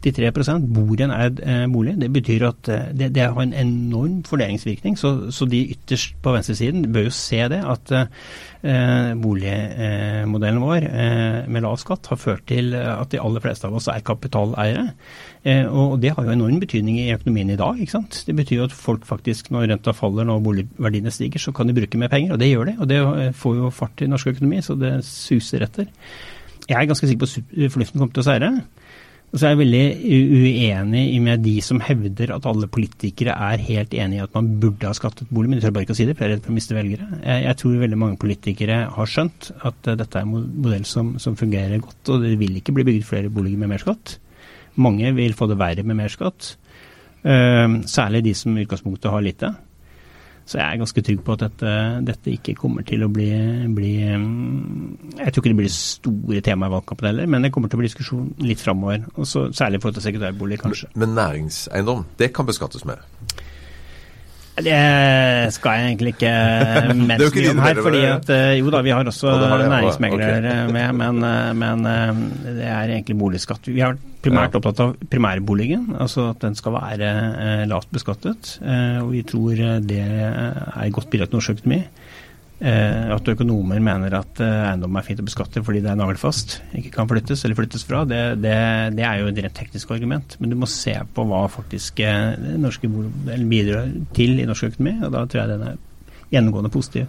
83 0.00 0.58
bor 0.74 0.94
i 0.96 1.06
en 1.06 1.14
eid 1.14 1.40
eh, 1.44 1.64
bolig. 1.70 1.96
Det 2.00 2.10
betyr 2.12 2.46
at 2.48 2.70
eh, 2.72 2.90
det, 2.96 3.10
det, 3.16 3.26
har 3.26 3.42
en 3.42 3.56
enorm 3.56 4.20
fordelingsvirkning. 4.28 4.98
Så, 4.98 5.30
så, 5.34 5.48
de 5.50 5.64
ytterst 5.74 6.16
på 6.22 6.34
venstresiden 6.34 6.88
bør 6.92 7.08
jo 7.08 7.14
se 7.14 7.40
det, 7.52 7.60
at 7.60 7.92
eh, 7.96 9.12
boligmodellen 9.20 10.62
vår 10.64 10.88
eh, 10.88 11.40
med 11.48 11.66
lav 11.66 11.76
skatt 11.80 12.08
har 12.12 12.20
ført 12.20 12.46
til 12.50 12.74
at 12.76 13.12
de 13.12 13.20
aller 13.20 13.44
fleste 13.44 13.68
av 13.68 13.76
oss 13.76 13.90
er 13.92 14.04
kapitaleiere. 14.06 14.90
Eh, 15.40 15.64
og 15.64 15.96
det 16.02 16.12
har 16.12 16.26
jo 16.26 16.34
enorm 16.34 16.58
betydning 16.60 16.98
i 17.00 17.12
økonomien 17.14 17.52
i 17.52 17.56
dag. 17.56 17.78
ikke 17.80 17.94
sant? 17.94 18.22
Det 18.26 18.36
betyr 18.36 18.58
jo 18.58 18.66
at 18.68 18.76
folk 18.76 19.06
faktisk, 19.08 19.50
når 19.50 19.70
renta 19.70 19.94
faller, 19.96 20.26
når 20.28 20.42
boligverdiene 20.44 21.12
stiger, 21.14 21.40
så 21.40 21.52
kan 21.52 21.68
de 21.68 21.76
bruke 21.76 21.98
mer 21.98 22.12
penger. 22.12 22.34
Og 22.34 22.40
det 22.42 22.50
gjør 22.50 22.68
de. 22.68 22.76
Og 22.78 22.90
det 22.90 23.00
eh, 23.00 23.32
får 23.32 23.56
jo 23.56 23.70
fart 23.72 24.04
i 24.04 24.10
norsk 24.10 24.34
økonomi, 24.34 24.60
så 24.64 24.76
det 24.76 24.98
suser 25.08 25.64
etter. 25.64 25.88
Jeg 26.68 26.76
er 26.76 26.86
ganske 26.86 27.08
sikker 27.08 27.24
på 27.24 27.30
at 27.30 27.72
fornuften 27.72 27.98
kommer 27.98 28.14
til 28.14 28.22
å 28.22 28.28
seire. 28.28 28.50
Og 29.30 29.38
jeg 29.38 29.54
er 29.54 29.58
veldig 29.60 29.82
uenig 30.10 31.02
med 31.22 31.44
de 31.44 31.52
som 31.62 31.78
hevder 31.86 32.32
at 32.34 32.46
alle 32.50 32.66
politikere 32.66 33.36
er 33.46 33.62
helt 33.62 33.92
enig 33.94 34.18
i 34.18 34.22
at 34.24 34.32
man 34.34 34.48
burde 34.62 34.88
ha 34.88 34.96
skattet 34.96 35.30
bolig, 35.30 35.52
men 35.52 35.60
de 35.60 35.62
tør 35.62 35.74
bare 35.76 35.86
ikke 35.86 35.94
å 35.94 35.98
si 36.00 36.06
det, 36.08 36.16
for 36.18 36.26
jeg 36.26 36.32
er 36.32 36.34
redd 36.34 36.48
for 36.48 36.50
å 36.50 36.56
miste 36.56 36.74
velgere. 36.74 37.06
Jeg, 37.22 37.58
tror 37.60 37.76
veldig 37.84 38.00
mange 38.00 38.18
politikere 38.18 38.80
har 38.96 39.12
skjønt 39.12 39.52
at 39.54 39.86
uh, 39.86 39.94
dette 40.00 40.18
er 40.18 40.26
en 40.26 40.34
modell 40.34 40.82
som, 40.88 41.14
som, 41.22 41.38
fungerer 41.38 41.78
godt, 41.78 42.02
og 42.10 42.26
det 42.26 42.34
vil 42.42 42.58
ikke 42.58 42.74
bli 42.74 42.88
bygget 42.90 43.06
flere 43.06 43.30
boliger 43.30 43.62
med 43.62 43.70
mer 43.70 43.84
skatt. 43.84 44.16
Mange 44.82 45.14
vil 45.14 45.38
få 45.38 45.46
det 45.50 45.60
verre 45.62 45.86
med 45.86 46.00
mer 46.02 46.10
skatt. 46.10 46.56
Uh, 47.22 47.78
særlig 47.86 48.24
de 48.26 48.34
som 48.34 48.58
i 48.58 48.66
utgangspunktet 48.66 49.14
har 49.14 49.22
lite. 49.22 49.54
Så 50.50 50.58
jeg 50.58 50.66
er 50.66 50.80
ganske 50.80 51.02
trygg 51.06 51.20
på 51.22 51.34
at 51.36 51.44
dette, 51.44 51.72
dette 52.08 52.32
ikke 52.34 52.56
kommer 52.58 52.82
til 52.86 53.04
å 53.06 53.08
bli, 53.12 53.28
bli, 53.70 53.92
mm, 54.02 55.12
Jeg 55.20 55.30
tror 55.30 55.44
ikke 55.44 55.52
det 55.52 55.58
blir 55.60 55.70
store 55.70 56.42
tema 56.42 56.66
i 56.66 56.72
valgkampen 56.74 57.06
heller, 57.06 57.28
men 57.30 57.46
det 57.46 57.52
kommer 57.54 57.70
til 57.70 57.78
å 57.78 57.82
bli 57.84 57.90
diskusjon 57.90 58.32
litt 58.42 58.58
framover. 58.58 59.04
Særlig 59.22 59.78
i 59.78 59.84
forhold 59.84 60.00
til 60.00 60.06
sekretærbolig, 60.08 60.58
kanskje. 60.64 60.90
Men 60.98 61.14
næringseiendom, 61.14 62.02
det 62.18 62.32
kan 62.34 62.50
beskattes 62.50 62.82
mer? 62.88 63.04
Det 64.64 65.52
skal 65.54 65.78
jeg 65.78 65.90
egentlig 65.90 66.12
ikke 66.14 66.32
mene 67.08 67.18
så 67.20 67.30
mye 67.34 67.52
om 67.54 67.62
her. 67.64 67.80
fordi 67.86 68.02
at, 68.08 68.32
eh, 68.34 68.52
Jo 68.60 68.72
da, 68.74 68.82
vi 68.86 68.94
har 68.94 69.10
også 69.12 69.32
næringsmeglere 69.32 70.54
okay. 70.66 70.72
med, 70.76 70.92
men, 71.00 71.24
eh, 71.26 71.50
men, 71.56 71.86
eh, 71.86 72.22
det 72.60 72.68
er 72.68 72.94
egentlig 72.96 73.18
boligskatt. 73.20 73.70
Vi 73.70 73.80
har 73.80 73.98
primært 74.20 74.56
opptatt 74.58 74.82
av 74.84 74.94
primærboligen, 75.10 75.94
altså 75.96 76.30
at 76.34 76.42
den 76.44 76.56
skal 76.58 76.74
være 76.76 77.66
lavt 77.70 77.88
beskattet. 77.94 78.58
Og 79.00 79.14
vi 79.14 79.22
tror 79.24 79.62
det 79.80 80.02
er 80.04 80.92
godt 80.92 81.08
bidrag 81.08 81.30
til 81.30 81.40
norsk 81.40 81.54
økonomi. 81.56 81.80
Eh, 82.60 83.06
at 83.14 83.28
økonomer 83.32 83.78
mener 83.80 84.12
at 84.18 84.40
eh, 84.44 84.56
eiendom 84.68 84.98
er 85.00 85.04
fint 85.06 85.20
å 85.22 85.24
beskatte 85.24 85.62
fordi 85.64 85.80
det 85.80 85.94
er 85.94 85.96
nagelfast, 85.96 86.58
ikke 86.76 86.90
kan 86.92 87.08
flyttes 87.08 87.40
eller 87.46 87.56
flyttes 87.56 87.86
fra, 87.88 88.02
det, 88.04 88.18
det, 88.42 88.52
det 88.98 89.06
er 89.08 89.22
jo 89.22 89.30
et 89.30 89.40
rent 89.46 89.56
teknisk 89.56 89.94
argument. 89.96 90.36
Men 90.42 90.52
du 90.52 90.58
må 90.60 90.68
se 90.68 90.92
på 91.16 91.24
hva 91.30 91.46
faktisk 91.48 92.02
eh, 92.04 92.36
norske 92.60 92.90
bidrar 92.90 93.88
til 94.16 94.42
i 94.42 94.44
norsk 94.48 94.68
økonomi, 94.74 94.98
og 95.06 95.16
da 95.16 95.24
tror 95.24 95.40
jeg 95.40 95.52
den 95.54 95.66
er 95.70 95.80
gjennomgående 96.34 96.72
positiv. 96.74 97.08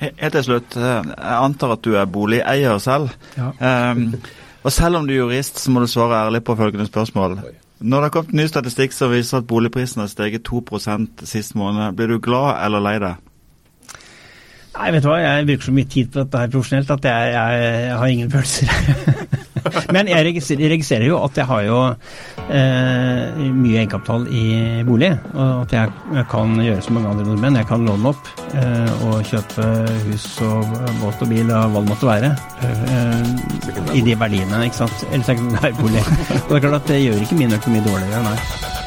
Helt 0.00 0.32
til 0.32 0.44
slutt, 0.48 0.78
jeg 0.80 1.36
antar 1.36 1.76
at 1.76 1.84
du 1.84 1.92
er 1.96 2.08
boligeier 2.12 2.80
selv. 2.84 3.12
Ja. 3.36 3.52
Um, 3.92 4.10
og 4.64 4.72
selv 4.74 4.98
om 4.98 5.06
du 5.08 5.14
er 5.14 5.22
jurist, 5.22 5.60
så 5.60 5.72
må 5.72 5.80
du 5.80 5.88
svare 5.88 6.24
ærlig 6.26 6.42
på 6.44 6.56
følgende 6.56 6.88
spørsmål. 6.88 7.38
Når 7.78 7.96
det 7.96 8.08
har 8.08 8.12
kommet 8.16 8.36
ny 8.36 8.48
statistikk 8.48 8.96
som 8.96 9.12
viser 9.12 9.40
at 9.40 9.48
boligprisen 9.48 10.02
har 10.02 10.10
steget 10.12 10.48
2% 10.48 11.24
sist 11.28 11.56
måned, 11.56 11.96
blir 11.96 12.12
du 12.12 12.20
glad 12.24 12.56
eller 12.64 12.84
lei 12.84 12.96
deg? 13.04 13.25
Nei, 14.76 14.90
vet 14.92 15.04
du 15.04 15.08
hva, 15.08 15.18
jeg 15.22 15.46
bruker 15.48 15.70
så 15.70 15.72
mye 15.72 15.88
tid 15.88 16.12
på 16.12 16.20
dette 16.20 16.40
her 16.42 16.52
profesjonelt 16.52 16.90
at 16.92 17.08
jeg, 17.08 17.32
jeg, 17.32 17.68
jeg 17.86 17.98
har 18.00 18.12
ingen 18.12 18.32
følelser. 18.34 19.36
Men 19.94 20.08
jeg 20.10 20.26
registrerer, 20.28 20.62
jeg 20.62 20.72
registrerer, 20.76 21.06
jo 21.08 21.18
at 21.24 21.38
jeg 21.40 21.48
har 21.48 21.62
jo 21.66 21.78
eh, 22.54 23.40
mye 23.56 23.80
egenkapital 23.80 24.26
i 24.30 24.44
bolig. 24.86 25.10
Og 25.34 25.64
at 25.64 25.74
jeg 25.74 26.26
kan 26.30 26.54
gjøre 26.62 26.84
som 26.84 26.98
mange 26.98 27.12
andre 27.14 27.26
nordmenn. 27.26 27.58
Jeg 27.60 27.68
kan 27.70 27.86
låne 27.88 28.12
opp 28.12 28.30
eh, 28.54 29.04
og 29.08 29.26
kjøpe 29.26 29.68
hus 30.06 30.28
og 30.46 30.76
båt 31.02 31.24
og 31.26 31.32
bil 31.32 31.50
og 31.50 31.74
hva 31.74 31.82
det 31.82 31.90
måtte 31.90 32.10
være. 32.10 32.32
Eh, 32.68 33.96
I 33.98 34.04
de 34.06 34.18
verdiene, 34.20 34.64
ikke 34.68 34.82
sant. 34.84 35.06
Eller 35.10 35.26
sekundærbolig. 35.26 36.04
Og 36.46 36.50
det 36.50 36.58
er 36.58 36.66
klart 36.68 36.82
at 36.82 36.90
det 36.92 37.02
gjør 37.02 37.22
ikke 37.24 37.40
min 37.40 37.56
økonomi 37.56 37.86
dårligere, 37.86 38.26
nei. 38.26 38.84